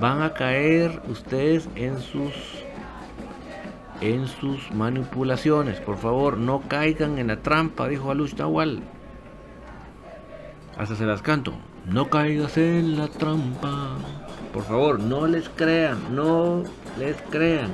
[0.00, 2.32] Van a caer ustedes en sus
[4.00, 5.80] en sus manipulaciones.
[5.80, 8.82] Por favor, no caigan en la trampa, dijo Alush Tawal.
[10.76, 11.54] Hasta se las canto.
[11.90, 13.96] No caigas en la trampa.
[14.52, 16.62] Por favor, no les crean, no
[16.98, 17.70] les crean.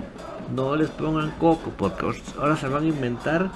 [0.55, 2.07] No les pongan coco, porque
[2.39, 3.51] ahora se van a inventar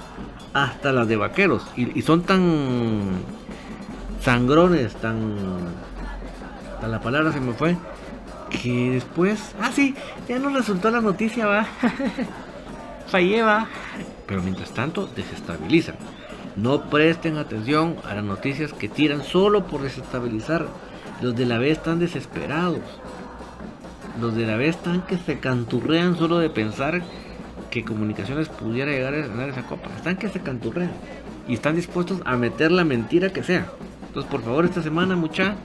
[0.53, 1.65] hasta las de vaqueros.
[1.77, 3.21] Y, son tan
[4.21, 5.35] sangrones, tan...
[6.81, 7.77] la palabra se me fue.
[8.49, 9.53] Que después...
[9.61, 9.95] Ah, sí,
[10.27, 11.67] ya no resultó la noticia, va.
[13.07, 13.67] falleva.
[14.25, 15.95] Pero mientras tanto, desestabilizan.
[16.55, 20.67] No presten atención a las noticias que tiran solo por desestabilizar.
[21.21, 22.81] Los de la B están desesperados.
[24.19, 27.01] Los de la B están que se canturrean solo de pensar
[27.69, 29.89] que Comunicaciones pudiera llegar a ganar esa copa.
[29.95, 30.91] Están que se canturrean.
[31.47, 33.67] Y están dispuestos a meter la mentira que sea.
[34.07, 35.55] Entonces, por favor, esta semana, mucha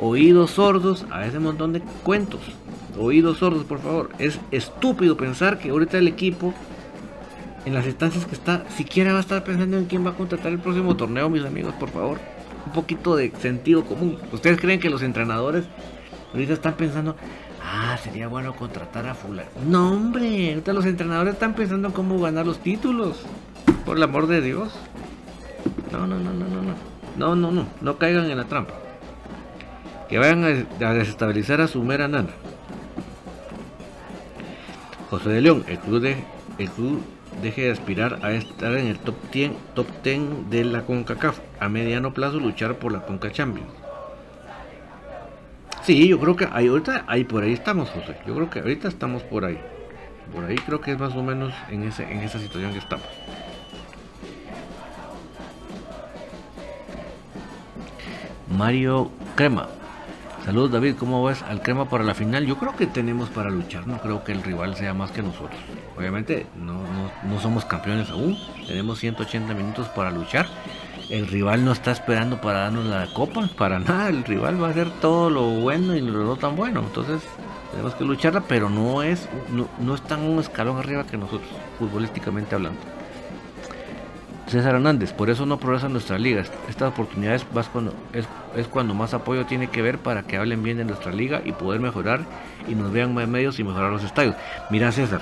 [0.00, 2.40] oídos sordos a ese montón de cuentos.
[2.98, 4.10] Oídos sordos, por favor.
[4.18, 6.54] Es estúpido pensar que ahorita el equipo
[7.64, 10.52] en las instancias que está, siquiera va a estar pensando en quién va a contratar
[10.52, 12.18] el próximo torneo, mis amigos, por favor.
[12.66, 14.18] Un poquito de sentido común.
[14.32, 15.64] ¿Ustedes creen que los entrenadores
[16.32, 17.16] ahorita están pensando,
[17.62, 19.48] ah, sería bueno contratar a fulano?
[19.66, 23.22] No, hombre, ahorita los entrenadores están pensando en cómo ganar los títulos.
[23.84, 24.72] Por el amor de Dios.
[25.92, 26.74] No, no, no, no, no, no.
[27.16, 27.66] No, no, no.
[27.80, 28.74] No caigan en la trampa.
[30.08, 32.30] Que vayan a, desestabilizar a su mera nana.
[35.10, 36.16] José de León, el club de
[36.58, 37.02] el club
[37.42, 41.38] deje de aspirar a estar en el top 10, top 10 de la CONCACAF.
[41.60, 43.70] A mediano plazo luchar por la CONCA Champions.
[45.82, 48.16] Sí, yo creo que ahí, ahorita ahí por ahí estamos, José.
[48.26, 49.58] Yo creo que ahorita estamos por ahí.
[50.34, 53.06] Por ahí creo que es más o menos en, ese, en esa situación que estamos.
[58.56, 59.68] Mario Crema.
[60.44, 62.46] Saludos David, ¿cómo ves al crema para la final?
[62.46, 65.60] Yo creo que tenemos para luchar, no creo que el rival sea más que nosotros.
[65.96, 66.80] Obviamente no,
[67.28, 70.46] no, somos campeones aún, tenemos 180 minutos para luchar.
[71.10, 74.70] El rival no está esperando para darnos la copa, para nada, el rival va a
[74.70, 76.80] hacer todo lo bueno y lo no tan bueno.
[76.80, 77.22] Entonces
[77.72, 82.54] tenemos que lucharla, pero no es, no, no están un escalón arriba que nosotros, futbolísticamente
[82.54, 82.97] hablando.
[84.48, 86.42] César Hernández, por eso no progresa nuestra liga.
[86.68, 90.84] Estas oportunidades cuando, es, cuando más apoyo tiene que ver para que hablen bien de
[90.84, 92.20] nuestra liga y poder mejorar
[92.66, 94.36] y nos vean más medios y mejorar los estadios.
[94.70, 95.20] Mira César,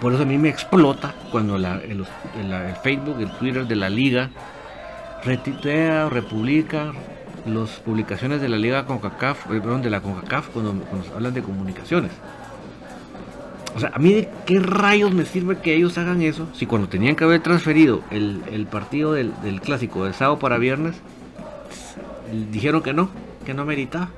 [0.00, 2.06] por eso a mí me explota cuando el,
[2.82, 4.30] Facebook, el Twitter de la liga
[5.24, 6.92] retitea republica
[7.46, 11.42] las publicaciones de la liga CONCACAF, eh, perdón, de la CONCACAF cuando, cuando hablan de
[11.42, 12.10] comunicaciones.
[13.74, 16.88] O sea, a mí de qué rayos me sirve que ellos hagan eso si cuando
[16.88, 20.96] tenían que haber transferido el, partido del, clásico de sábado para viernes,
[22.50, 23.10] dijeron que no,
[23.44, 24.10] que no meritaba.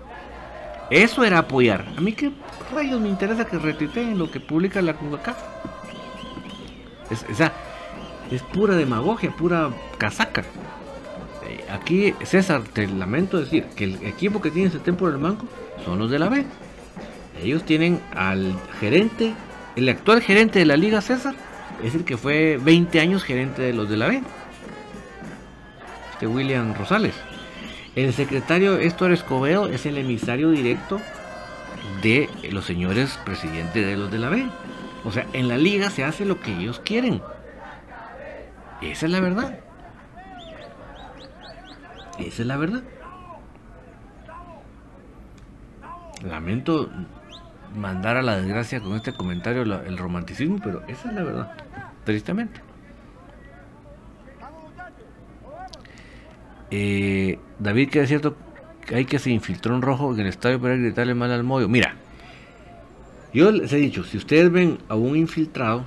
[0.91, 1.87] Eso era apoyar.
[1.97, 2.33] A mí qué
[2.75, 5.39] rayos me interesa que retuiteen lo que publica la CONCACAF.
[7.11, 7.53] Es, esa
[8.31, 10.43] es pura demagogia, pura casaca.
[11.47, 15.21] Eh, aquí, César, te lamento decir que el equipo que tiene ese tiempo en el
[15.21, 15.47] banco
[15.85, 16.45] son los de la B.
[17.43, 19.35] Ellos tienen al gerente,
[19.77, 21.35] el actual gerente de la Liga César,
[21.83, 24.23] es el que fue 20 años gerente de los de la B.
[26.13, 27.15] Este William Rosales.
[27.97, 31.01] El secretario Héctor Escobedo es el emisario directo
[32.03, 34.47] de los señores presidentes de los de la B.
[35.05, 37.23] O sea, en la liga se hace lo que ellos quieren.
[38.83, 39.59] Esa es la verdad.
[42.19, 42.83] Esa es la verdad.
[46.23, 46.91] Lamento
[47.75, 51.53] mandar a la desgracia con este comentario el romanticismo, pero esa es la verdad,
[52.05, 52.61] tristemente.
[56.71, 58.37] Eh, David, que es cierto
[58.87, 61.69] que hay que se infiltró un rojo en el estadio para gritarle mal al moyo.
[61.69, 61.95] Mira,
[63.33, 65.85] yo les he dicho, si ustedes ven a un infiltrado,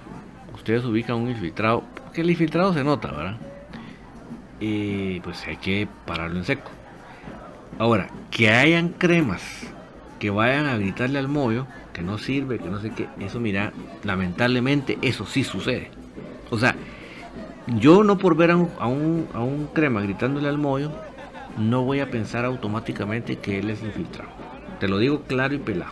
[0.53, 3.37] ustedes ubican a un infiltrado, porque el infiltrado se nota, ¿verdad?
[4.59, 6.71] Y pues hay que pararlo en seco.
[7.79, 9.72] Ahora, que hayan cremas
[10.23, 13.73] que vayan a gritarle al mollo que no sirve, que no sé qué, eso mira,
[14.05, 15.91] lamentablemente eso sí sucede.
[16.49, 16.77] O sea,
[17.67, 20.93] yo no por ver a un, a un, crema gritándole al mollo,
[21.57, 24.29] no voy a pensar automáticamente que él es infiltrado.
[24.79, 25.91] te lo digo claro y pelado.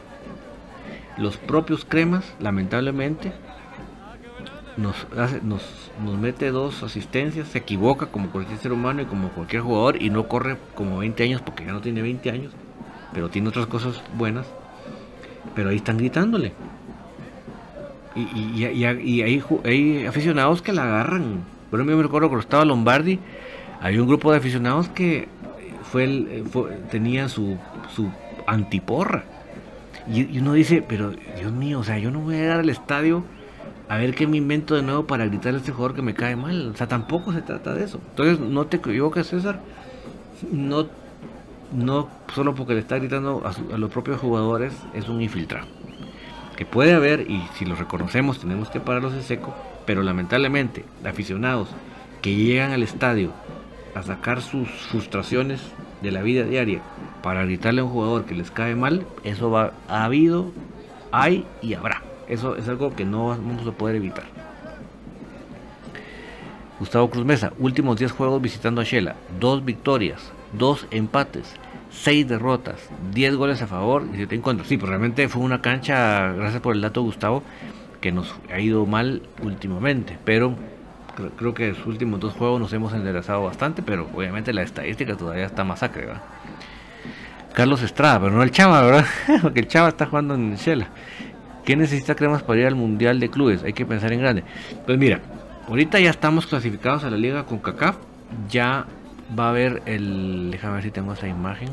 [1.18, 3.34] Los propios cremas, lamentablemente,
[4.78, 4.96] nos,
[5.44, 10.02] nos, nos mete dos asistencias, se equivoca como cualquier ser humano y como cualquier jugador
[10.02, 12.54] y no corre como 20 años porque ya no tiene 20 años,
[13.14, 14.46] pero tiene otras cosas buenas.
[15.56, 16.54] Pero ahí están gritándole.
[18.16, 21.44] Y, y, y, hay, aficionados que la agarran.
[21.70, 23.20] Bueno, yo me recuerdo cuando estaba Lombardi,
[23.80, 25.30] hay un grupo de aficionados que
[25.84, 26.44] fue, eh,
[26.90, 27.58] tenía su,
[27.96, 28.10] su
[28.48, 29.24] antiporra.
[30.12, 33.24] Y, uno dice, pero Dios mío, o sea, yo no voy a llegar al estadio
[33.88, 36.36] a ver qué me invento de nuevo para gritar a este jugador que me cae
[36.36, 36.70] mal.
[36.70, 38.00] O sea, tampoco se trata de eso.
[38.10, 39.60] Entonces, no te equivoques, César.
[40.52, 40.88] No,
[41.72, 45.68] no solo porque le está gritando a, a los propios jugadores, es un infiltrado
[46.62, 49.52] que puede haber, y si lo reconocemos tenemos que pararlos en seco,
[49.88, 51.70] pero lamentablemente aficionados
[52.22, 53.32] que llegan al estadio
[53.96, 55.60] a sacar sus frustraciones
[56.04, 56.82] de la vida diaria
[57.24, 60.52] para gritarle a un jugador que les cae mal, eso va, ha habido,
[61.12, 62.04] hay y habrá.
[62.28, 64.26] Eso es algo que no vamos a poder evitar.
[66.80, 71.54] Gustavo Cruz Mesa, últimos 10 juegos visitando a Shela, dos victorias, dos empates,
[71.92, 74.66] 6 derrotas, 10 goles a favor y 7 en contra.
[74.66, 77.44] Sí, pues realmente fue una cancha, gracias por el dato Gustavo,
[78.00, 80.56] que nos ha ido mal últimamente, pero
[81.38, 85.16] creo, que en los últimos dos juegos nos hemos enderezado bastante, pero obviamente la estadística
[85.16, 86.22] todavía está masacre, ¿verdad?
[87.54, 89.06] Carlos Estrada, pero no el Chava, ¿verdad?
[89.42, 90.88] Porque el Chava está jugando en Shela.
[91.66, 93.64] ¿Qué necesita cremas para ir al Mundial de Clubes?
[93.64, 94.44] Hay que pensar en grande.
[94.86, 95.20] Pues mira,
[95.68, 97.98] ahorita ya estamos clasificados a la liga con CACAF.
[98.50, 98.86] Ya
[99.38, 100.50] va a haber el.
[100.52, 101.70] Déjame ver si tengo esa imagen.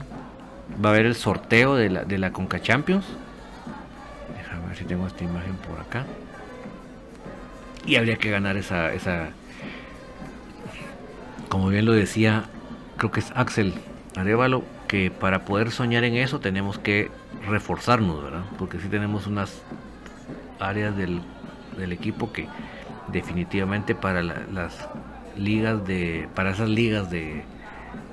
[0.85, 3.05] Va a haber el sorteo de la, de la Conca Champions.
[4.37, 6.05] Déjame ver si tengo esta imagen por acá.
[7.87, 9.31] Y habría que ganar esa, esa.
[11.49, 12.45] Como bien lo decía,
[12.99, 13.75] creo que es Axel
[14.17, 17.11] Arevalo, que para poder soñar en eso tenemos que
[17.47, 18.43] reforzarnos, ¿verdad?
[18.59, 19.63] Porque si tenemos unas
[20.61, 21.23] áreas del,
[21.79, 22.49] del equipo que
[23.13, 24.89] definitivamente para las
[25.39, 27.43] ligas de para esas ligas de,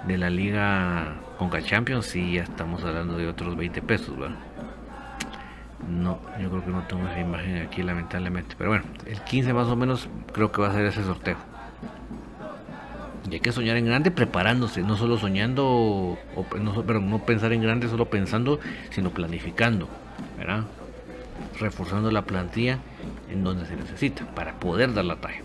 [0.07, 4.15] de la liga Conca Champions sí ya estamos hablando de otros 20 pesos
[5.89, 9.67] no yo creo que no tengo esa imagen aquí lamentablemente pero bueno el 15 más
[9.67, 11.37] o menos creo que va a ser ese sorteo.
[13.29, 16.17] Y hay que soñar en grande preparándose no solo soñando
[16.61, 18.59] no, pero no pensar en grande solo pensando
[18.91, 19.89] sino planificando
[20.37, 20.65] ¿verdad?
[21.59, 22.77] reforzando la plantilla
[23.31, 25.44] en donde se necesita para poder dar la talla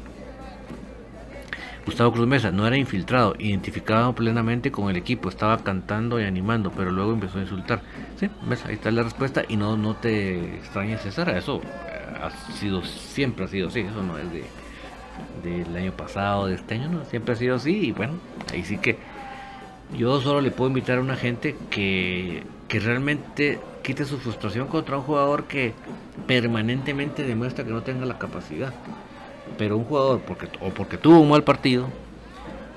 [1.86, 6.70] Gustavo Cruz Mesa no era infiltrado, identificado plenamente con el equipo, estaba cantando y animando,
[6.70, 7.80] pero luego empezó a insultar.
[8.16, 8.28] Sí,
[8.66, 13.44] ahí está la respuesta y no, no te extrañes César, eso eh, ha sido, siempre
[13.44, 14.44] ha sido así, eso no es de
[15.42, 18.14] del año pasado, de este año, no, siempre ha sido así y bueno,
[18.52, 18.98] ahí sí que
[19.96, 24.96] yo solo le puedo invitar a una gente que, que realmente quite su frustración contra
[24.96, 25.72] un jugador que
[26.26, 28.72] permanentemente demuestra que no tenga la capacidad.
[29.58, 31.88] Pero un jugador, porque, o porque tuvo un mal partido,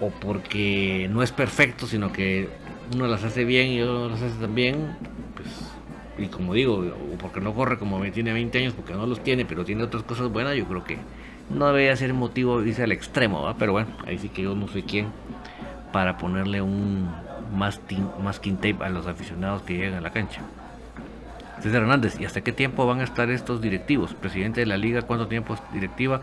[0.01, 2.49] o porque no es perfecto, sino que
[2.93, 4.97] uno las hace bien y otro las hace también,
[5.35, 5.47] pues,
[6.17, 9.45] y como digo, o porque no corre como tiene 20 años, porque no los tiene,
[9.45, 10.97] pero tiene otras cosas buenas, yo creo que
[11.49, 13.55] no debería ser motivo de irse al extremo, ¿va?
[13.57, 15.07] pero bueno, ahí sí que yo no soy quien
[15.91, 17.09] para ponerle un
[17.53, 20.41] masking tape a los aficionados que llegan a la cancha.
[21.61, 24.13] César Hernández, ¿y hasta qué tiempo van a estar estos directivos?
[24.13, 26.21] Presidente de la liga, ¿cuánto tiempo es directiva?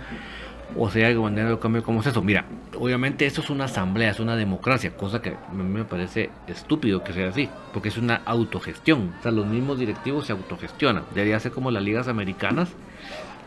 [0.76, 2.22] O sea, algo manera de cambio, ¿cómo es eso?
[2.22, 2.45] Mira,
[2.78, 7.03] obviamente esto es una asamblea, es una democracia, cosa que a mí me parece estúpido
[7.03, 9.14] que sea así, porque es una autogestión.
[9.18, 11.05] O sea, los mismos directivos se autogestionan.
[11.14, 12.70] Debería ser como las ligas americanas,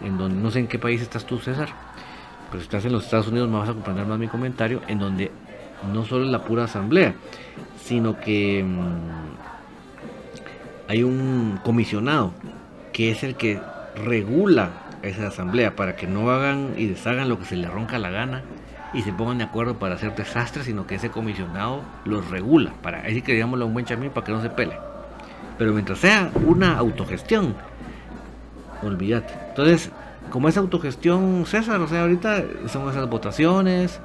[0.03, 1.69] en donde no sé en qué país estás tú, César,
[2.49, 4.99] pero si estás en los Estados Unidos me vas a comprender más mi comentario, en
[4.99, 5.31] donde
[5.93, 7.13] no solo es la pura asamblea,
[7.81, 8.63] sino que...
[8.63, 9.32] Mm,
[10.87, 12.33] hay un comisionado
[12.91, 13.59] que es el que
[13.95, 14.71] regula
[15.01, 18.43] esa asamblea para que no hagan y deshagan lo que se les ronca la gana
[18.93, 22.99] y se pongan de acuerdo para hacer desastres, sino que ese comisionado los regula, para
[22.99, 24.77] así que digámosle a un buen chamín para que no se pele.
[25.57, 27.55] Pero mientras sea una autogestión,
[28.81, 29.33] olvídate.
[29.49, 29.91] Entonces,
[30.29, 33.99] como es autogestión, César, o sea, ahorita son esas votaciones,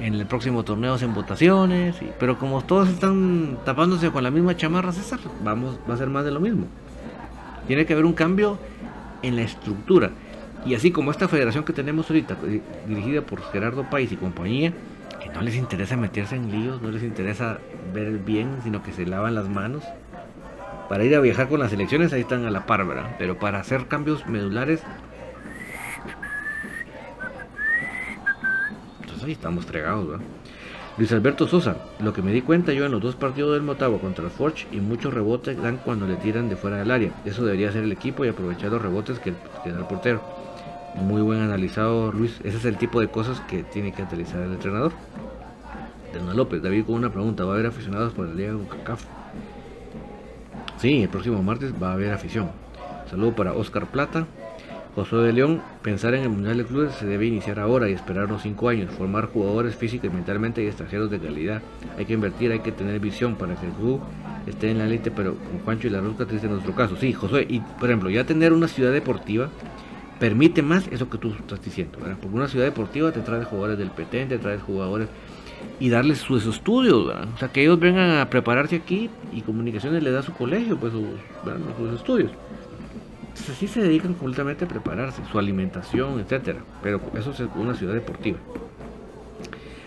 [0.00, 4.92] en el próximo torneo en votaciones, pero como todos están tapándose con la misma chamarra,
[4.92, 6.66] César, vamos, va a ser más de lo mismo.
[7.66, 8.58] Tiene que haber un cambio
[9.22, 10.10] en la estructura.
[10.64, 14.72] Y así como esta federación que tenemos ahorita, eh, dirigida por Gerardo País y compañía,
[15.20, 17.58] que no les interesa meterse en líos, no les interesa
[17.92, 19.82] ver el bien, sino que se lavan las manos.
[20.88, 23.16] Para ir a viajar con las elecciones, ahí están a la par, ¿verdad?
[23.18, 24.82] Pero para hacer cambios medulares,
[29.24, 30.20] ahí estamos fregados,
[30.98, 33.98] Luis Alberto Sosa, lo que me di cuenta yo en los dos partidos del Motagua
[33.98, 37.12] contra el Forge y muchos rebotes dan cuando le tiran de fuera del área.
[37.24, 40.20] Eso debería hacer el equipo y aprovechar los rebotes que, da el portero.
[40.96, 44.52] Muy buen analizado Luis, ese es el tipo de cosas que tiene que analizar el
[44.52, 44.92] entrenador.
[46.12, 49.04] Dana López, David con una pregunta, ¿va a haber aficionados por la Liga con CACAF?
[50.76, 52.50] Sí, el próximo martes va a haber afición.
[53.08, 54.26] Saludo para Oscar Plata,
[54.94, 58.26] José de León, pensar en el Mundial de Clubes se debe iniciar ahora y esperar
[58.26, 61.62] unos 5 años, formar jugadores físicos y mentalmente y extranjeros de calidad.
[61.96, 64.00] Hay que invertir, hay que tener visión para que el club
[64.46, 66.96] esté en la élite, pero con Juancho y la Rosca triste en nuestro caso.
[67.00, 69.48] Sí, José, y por ejemplo, ya tener una ciudad deportiva
[70.20, 73.90] permite más eso que tú estás diciendo, Porque una ciudad deportiva te trae jugadores del
[73.90, 75.08] PT, te trae jugadores
[75.80, 80.10] y darles sus estudios, o sea, que ellos vengan a prepararse aquí y comunicaciones le
[80.10, 82.30] da su colegio, pues sus estudios
[83.34, 86.60] sí se dedican completamente a prepararse, su alimentación, etcétera.
[86.82, 88.38] Pero eso es una ciudad deportiva.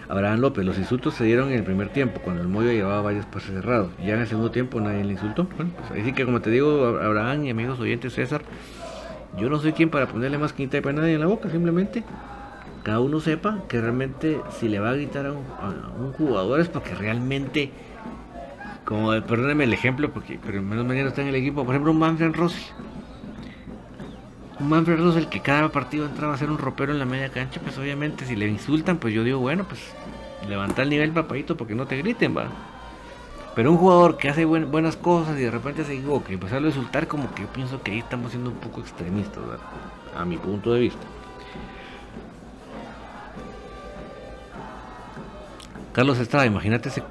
[0.08, 3.26] Abraham López, los insultos se dieron en el primer tiempo, cuando el Moyo llevaba varios
[3.26, 3.92] pases cerrados.
[4.00, 5.48] Ya en el segundo tiempo nadie le insultó.
[5.56, 8.44] Bueno, pues así que como te digo, Abraham y amigos oyentes César,
[9.40, 12.04] yo no soy quien para ponerle más quinta de nadie en la boca, simplemente
[12.84, 16.94] cada uno sepa que realmente si le va a gritar a un, jugador es porque
[16.94, 17.72] realmente,
[18.86, 21.98] como perdóneme el ejemplo, porque pero menos mañana está en el equipo, por ejemplo un
[21.98, 22.64] Manfred Rossi
[24.60, 27.60] un Manfred Russell que cada partido entraba a hacer un ropero en la media cancha,
[27.62, 29.82] pues obviamente si le insultan, pues yo digo, bueno, pues
[30.48, 32.48] levanta el nivel papadito porque no te griten, va.
[33.56, 36.68] Pero un jugador que hace buenas cosas y de repente se equivoca y empezar a
[36.68, 39.66] insultar, como que yo pienso que ahí estamos siendo un poco extremistas, ¿verdad?
[40.16, 41.06] a mi punto de vista.
[45.94, 47.04] Carlos Estrada, imagínate se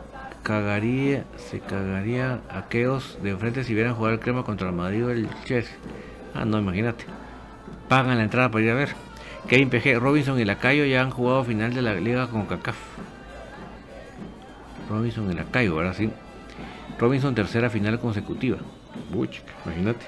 [0.42, 5.10] cagaría, se cagaría aquellos de enfrente si vieran jugar el crema contra el Madrid o
[5.10, 5.74] el Chelsea.
[6.34, 7.06] Ah, no, imagínate
[7.88, 8.94] pagan la entrada para ir a ver.
[9.48, 12.76] Kevin PG, Robinson y Lacayo ya han jugado final de la liga con CACAF.
[14.88, 16.10] Robinson y Lacayo, ahora sí.
[16.98, 18.58] Robinson tercera final consecutiva.
[19.14, 19.28] Uy,
[19.64, 20.06] imagínate.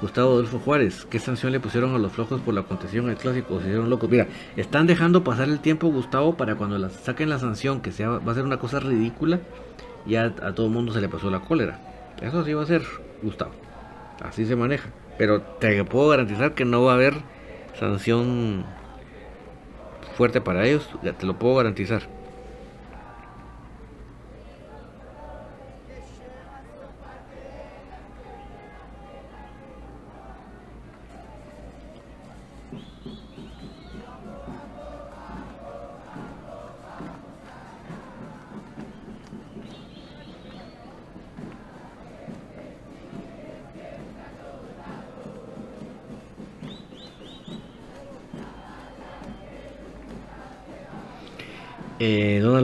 [0.00, 3.60] Gustavo Adolfo Juárez, ¿qué sanción le pusieron a los flojos por la contención del clásico?
[3.60, 4.10] Se hicieron locos.
[4.10, 8.08] Mira, están dejando pasar el tiempo, Gustavo, para cuando la, saquen la sanción, que sea,
[8.08, 9.38] va a ser una cosa ridícula,
[10.04, 11.91] ya a todo el mundo se le pasó la cólera.
[12.20, 12.82] Eso sí va a ser,
[13.22, 13.52] Gustavo.
[14.20, 14.90] Así se maneja.
[15.18, 17.14] Pero te puedo garantizar que no va a haber
[17.78, 18.64] sanción
[20.16, 20.88] fuerte para ellos.
[21.02, 22.02] Ya te lo puedo garantizar.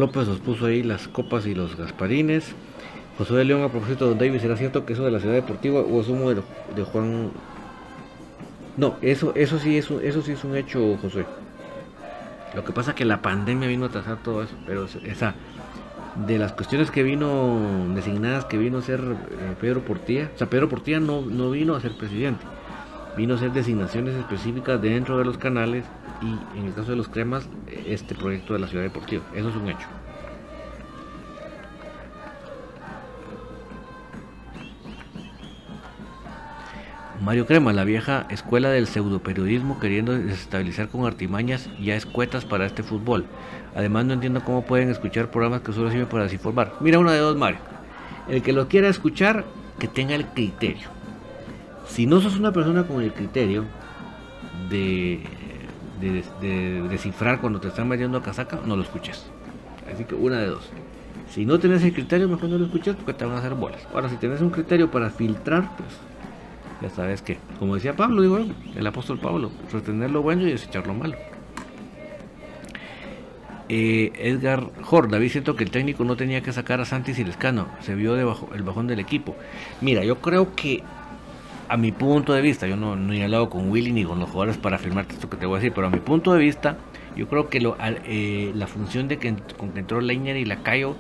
[0.09, 2.55] López nos puso ahí las copas y los gasparines.
[3.19, 5.35] José de León, a propósito de Don David, ¿será cierto que eso de la ciudad
[5.35, 7.31] deportiva o es humo de, Juan?
[8.79, 11.27] No, eso, eso, sí es un, eso sí es un hecho, José.
[12.55, 15.35] Lo que pasa es que la pandemia vino a trazar todo eso, pero esa
[16.27, 17.61] de las cuestiones que vino
[17.95, 21.75] designadas que vino a ser eh, Pedro Portilla, o sea, Pedro Portilla no, no vino
[21.75, 22.47] a ser presidente,
[23.15, 25.85] vino a hacer designaciones específicas dentro de los canales
[26.23, 27.47] y en el caso de los cremas,
[27.87, 29.23] este proyecto de la ciudad deportiva.
[29.35, 29.98] Eso es un hecho.
[37.29, 42.83] Mario Crema, la vieja escuela del pseudoperiodismo queriendo desestabilizar con artimañas ya escuetas para este
[42.83, 43.27] fútbol.
[43.77, 46.77] Además no entiendo cómo pueden escuchar programas que solo sirven para desinformar.
[46.81, 47.61] Mira una de dos, Mario.
[48.29, 49.45] El que lo quiera escuchar,
[49.79, 50.89] que tenga el criterio.
[51.87, 53.67] Si no sos una persona con el criterio
[54.71, 55.21] de
[56.01, 59.27] de, descifrar cuando te están metiendo a casaca, no lo escuches.
[59.93, 60.71] Así que una de dos.
[61.29, 63.87] Si no tienes el criterio, mejor no lo escuches porque te van a hacer bolas.
[63.93, 65.91] Ahora, si tienes un criterio para filtrar, pues
[66.81, 68.39] ya sabes que, como decía Pablo, digo,
[68.77, 71.17] el apóstol Pablo, retener lo bueno y desechar lo malo.
[73.69, 77.25] Eh, Edgar Jor, David siento que el técnico no tenía que sacar a Santis y
[77.25, 79.37] Lescano, se vio debajo el bajón del equipo.
[79.81, 80.83] Mira, yo creo que
[81.69, 84.31] a mi punto de vista, yo no, no he hablado con Willy ni con los
[84.31, 86.79] jugadores para afirmarte esto que te voy a decir, pero a mi punto de vista,
[87.15, 90.97] yo creo que lo, eh, la función de que, con que entró Leiner y Lacayo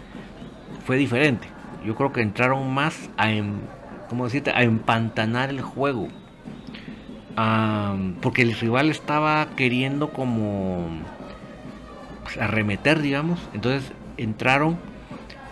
[0.85, 1.49] fue diferente.
[1.87, 3.31] Yo creo que entraron más a,
[4.09, 4.51] ¿cómo decirte?
[4.51, 6.09] a empantanar el juego.
[8.21, 10.89] porque el rival estaba queriendo como
[12.25, 13.39] pues, arremeter, digamos.
[13.55, 14.79] Entonces entraron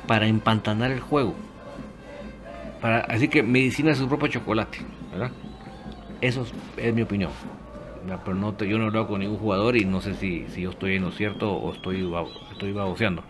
[0.07, 1.35] para empantanar el juego.
[2.81, 4.79] Para, así que medicina es su propio chocolate.
[6.21, 6.47] Eso
[6.77, 7.31] es, mi opinión.
[8.25, 10.71] pero no yo no he hablado con ningún jugador y no sé si, si yo
[10.71, 12.11] estoy en lo cierto o estoy,
[12.53, 13.23] estoy baboseando.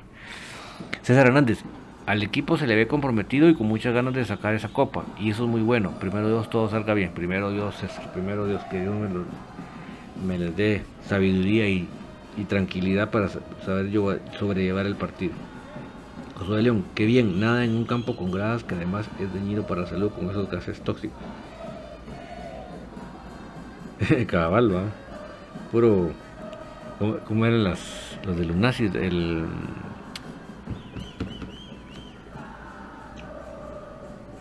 [1.03, 1.63] César Hernández,
[2.07, 5.31] al equipo se le ve comprometido y con muchas ganas de sacar esa copa y
[5.31, 5.93] eso es muy bueno.
[5.99, 7.75] Primero Dios todo salga bien, primero Dios,
[8.15, 8.95] primero Dios que Dios
[10.25, 11.89] me, les dé sabiduría y,
[12.49, 13.91] tranquilidad para saber
[14.39, 15.33] sobrellevar el partido.
[16.37, 19.83] José León, qué bien, nada en un campo con gradas que además es dañino para
[19.83, 21.19] la salud con esos gases tóxicos.
[24.27, 24.83] Cabal, va.
[25.73, 26.11] Puro.
[27.27, 28.95] ¿Cómo, eran las, los de los nazis?
[28.95, 29.47] El.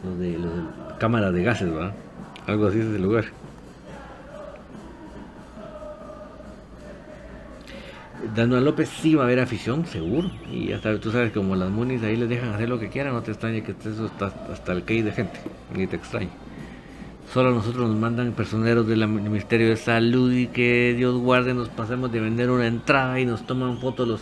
[0.05, 0.61] Los de, los de
[0.99, 1.93] cámara de gases, va.
[2.47, 3.25] Algo así es el lugar.
[8.35, 10.29] Dando a López sí va a haber afición, seguro.
[10.51, 13.21] Y hasta tú sabes, como las munis ahí les dejan hacer lo que quieran, no
[13.21, 15.39] te extrañe que estés hasta, hasta el key de gente.
[15.75, 16.29] Ni te extrañe.
[17.33, 21.69] Solo a nosotros nos mandan personeros del Ministerio de Salud y que Dios guarde nos
[21.69, 24.21] pasemos de vender una entrada y nos toman fotos los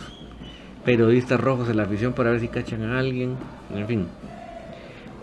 [0.84, 3.36] periodistas rojos en la afición para ver si cachan a alguien.
[3.74, 4.06] En fin.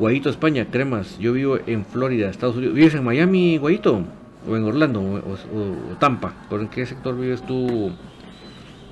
[0.02, 1.20] Guayito, España, cremas.
[1.20, 2.74] Yo vivo en Florida, Estados Unidos.
[2.74, 4.04] ¿Vives en Miami, Guayito?
[4.50, 5.00] ¿O en Orlando?
[5.00, 6.34] ¿O, Tampa?
[6.50, 7.92] ¿Por qué sector vives tú,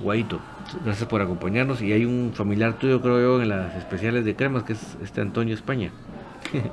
[0.04, 0.38] Guayito?
[0.84, 1.82] Gracias por acompañarnos.
[1.82, 5.20] Y hay un familiar tuyo, creo yo, en las especiales de cremas, que es este
[5.20, 5.90] Antonio España.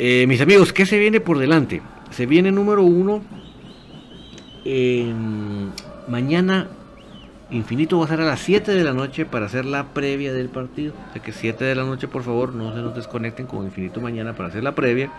[0.00, 1.82] Eh, mis amigos, ¿qué se viene por delante?
[2.10, 3.20] Se viene número uno.
[6.06, 6.68] mañana
[7.50, 10.48] Infinito va a ser a las 7 de la noche para hacer la previa del
[10.48, 10.92] partido.
[11.08, 14.00] O sea que 7 de la noche, por favor, no se nos desconecten con Infinito
[14.00, 15.10] mañana para hacer la previa.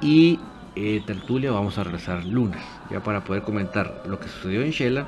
[0.00, 0.38] Y
[0.76, 5.06] eh, Tertulia vamos a regresar lunes, ya para poder comentar lo que sucedió en Shela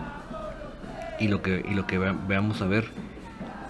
[1.21, 2.85] y lo que, y lo que veamos a ver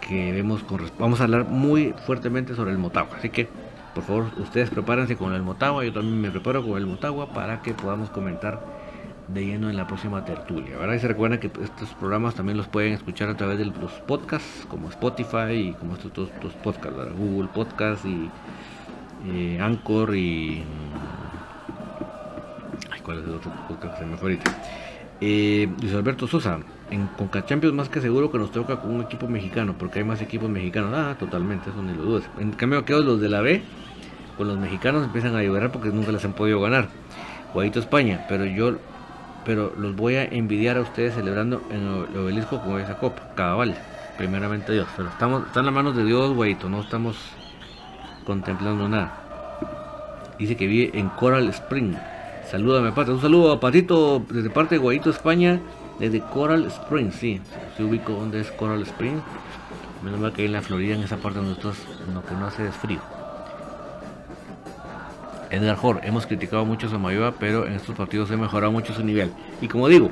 [0.00, 3.16] que vemos con Vamos a hablar muy fuertemente sobre el Motagua.
[3.18, 3.48] Así que
[3.94, 7.62] por favor, ustedes prepárense con el Motagua, yo también me preparo con el Motagua para
[7.62, 8.60] que podamos comentar
[9.28, 10.76] de lleno en la próxima tertulia.
[10.78, 10.94] ¿verdad?
[10.94, 14.66] Y se recuerdan que estos programas también los pueden escuchar a través de los podcasts,
[14.68, 16.30] como Spotify y como estos dos,
[16.62, 18.30] podcasts, Google Podcast y
[19.26, 20.62] eh, Anchor y...
[22.90, 24.62] Ay, ¿cuál es el otro podcast que se me fue ahorita?
[25.20, 26.58] Eh, Luis Alberto Sosa,
[26.90, 30.04] en Conca Champions más que seguro que nos toca con un equipo mexicano, porque hay
[30.04, 30.92] más equipos mexicanos.
[30.94, 32.28] Ah, totalmente, eso ni lo dudes.
[32.38, 33.62] En cambio, aquellos los de la B
[34.36, 36.88] con los mexicanos empiezan a llover porque nunca les han podido ganar.
[37.54, 38.78] Guadito España, pero yo
[39.44, 43.74] pero los voy a envidiar a ustedes celebrando en el obelisco con esa copa, cabal,
[44.16, 47.16] primeramente Dios, pero estamos, está en las manos de Dios, Guayito, no estamos
[48.24, 49.20] contemplando nada.
[50.38, 51.94] Dice que vive en Coral Spring.
[52.50, 53.12] Salúdame, Pata.
[53.12, 55.60] Un saludo a Patito desde parte de Guayito, España,
[55.98, 57.40] desde Coral Spring, sí.
[57.76, 59.20] Se ubico donde es Coral Spring.
[60.02, 61.78] Menos mal que en la Florida, en esa parte donde estás,
[62.12, 63.00] lo que no hace es frío.
[65.54, 69.04] Edgar Hor, hemos criticado mucho a Samayoa, pero en estos partidos he mejorado mucho su
[69.04, 69.32] nivel.
[69.60, 70.10] Y como digo,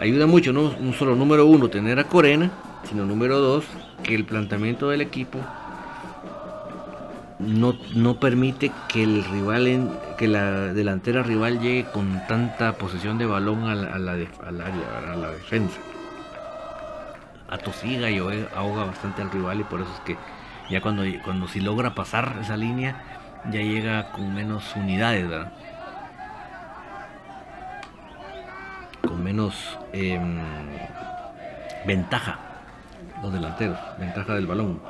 [0.00, 2.50] ayuda mucho, no, solo número uno, tener a Corena,
[2.88, 3.64] sino número dos,
[4.02, 5.38] que el planteamiento del equipo
[7.38, 13.18] no, no permite que el rival, en, que la delantera rival llegue con tanta posesión
[13.18, 15.78] de balón a la, a la, área, a la defensa.
[17.48, 20.16] Atosiga y ahoga bastante al rival y por eso es que
[20.70, 23.09] ya cuando, cuando si logra pasar esa línea
[23.46, 25.52] ya llega con menos unidades, ¿verdad?
[29.06, 30.38] Con menos em,
[31.86, 32.38] ventaja
[33.22, 34.80] los delanteros, ventaja del balón.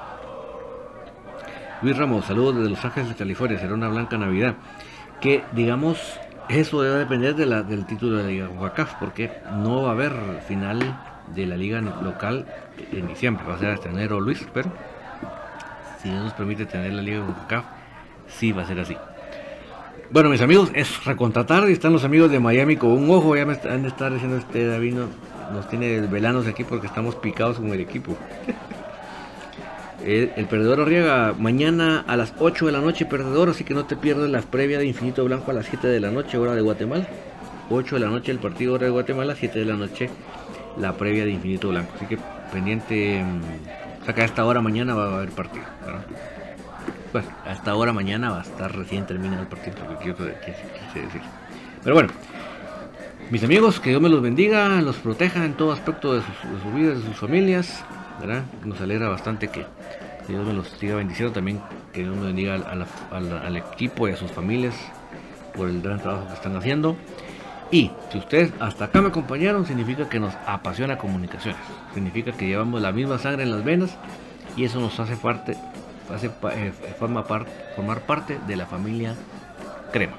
[1.83, 4.55] Luis Ramos, saludos desde Los Ángeles, California, será una blanca Navidad.
[5.21, 6.19] Que digamos,
[6.49, 8.49] eso debe depender de la, del título de la Liga
[8.99, 10.13] porque no va a haber
[10.47, 10.79] final
[11.35, 12.47] de la liga local
[12.93, 14.71] en diciembre, va a ser hasta enero Luis, pero
[16.03, 17.65] si no nos permite tener la liga UACAF,
[18.39, 18.97] sí va a ser así.
[20.11, 23.37] Bueno, mis amigos, es recontratar están los amigos de Miami con un ojo.
[23.37, 24.97] Ya me han de estar diciendo este David,
[25.53, 28.17] nos tiene velanos aquí porque estamos picados con el equipo.
[30.05, 33.97] el, perdedor arriesga mañana a las 8 de la noche, perdedor, así que no te
[33.97, 37.07] pierdas la previa de Infinito Blanco a las 7 de la noche, hora de Guatemala.
[37.71, 40.11] 8 de la noche el partido hora de Guatemala, 7 de la noche
[40.77, 41.93] la previa de Infinito Blanco.
[41.95, 42.19] Así que
[42.53, 45.65] pendiente, mm, o sea esta hora mañana va a haber partido.
[47.13, 49.77] Bueno, hasta ahora mañana va a estar recién terminado el partido,
[51.83, 52.13] Pero bueno,
[53.31, 56.99] mis amigos, que Dios me los bendiga, los proteja en todo aspecto de sus, vidas,
[56.99, 57.85] de sus familias.
[58.65, 59.67] Nos alegra bastante que,
[60.29, 61.61] Dios me los siga bendiciendo también,
[61.93, 64.75] que Dios me bendiga al, equipo y a sus familias
[65.57, 66.97] por el gran trabajo que están haciendo.
[67.73, 71.61] Y si ustedes hasta acá me acompañaron, significa que nos apasiona comunicaciones.
[71.93, 73.97] Significa que llevamos la misma sangre en las venas
[74.57, 75.57] y eso nos hace parte,
[76.15, 79.15] hace, eh, forma formar parte de la familia
[79.93, 80.17] crema.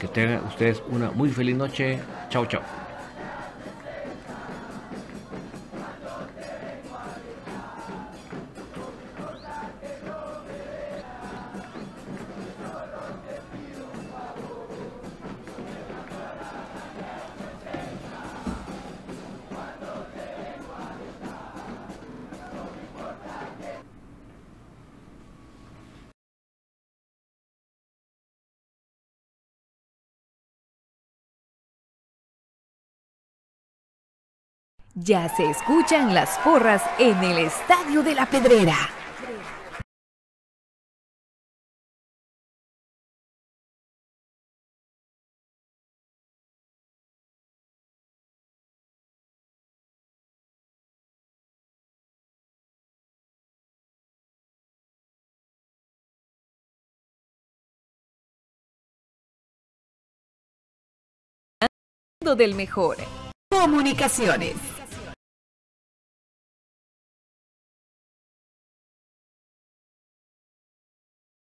[0.00, 1.98] Que tengan ustedes una muy feliz noche.
[2.30, 2.62] Chao, chao.
[35.00, 38.76] Ya se escuchan las porras en el Estadio de la Pedrera.
[62.36, 62.98] del mejor.
[63.48, 64.77] Comunicaciones.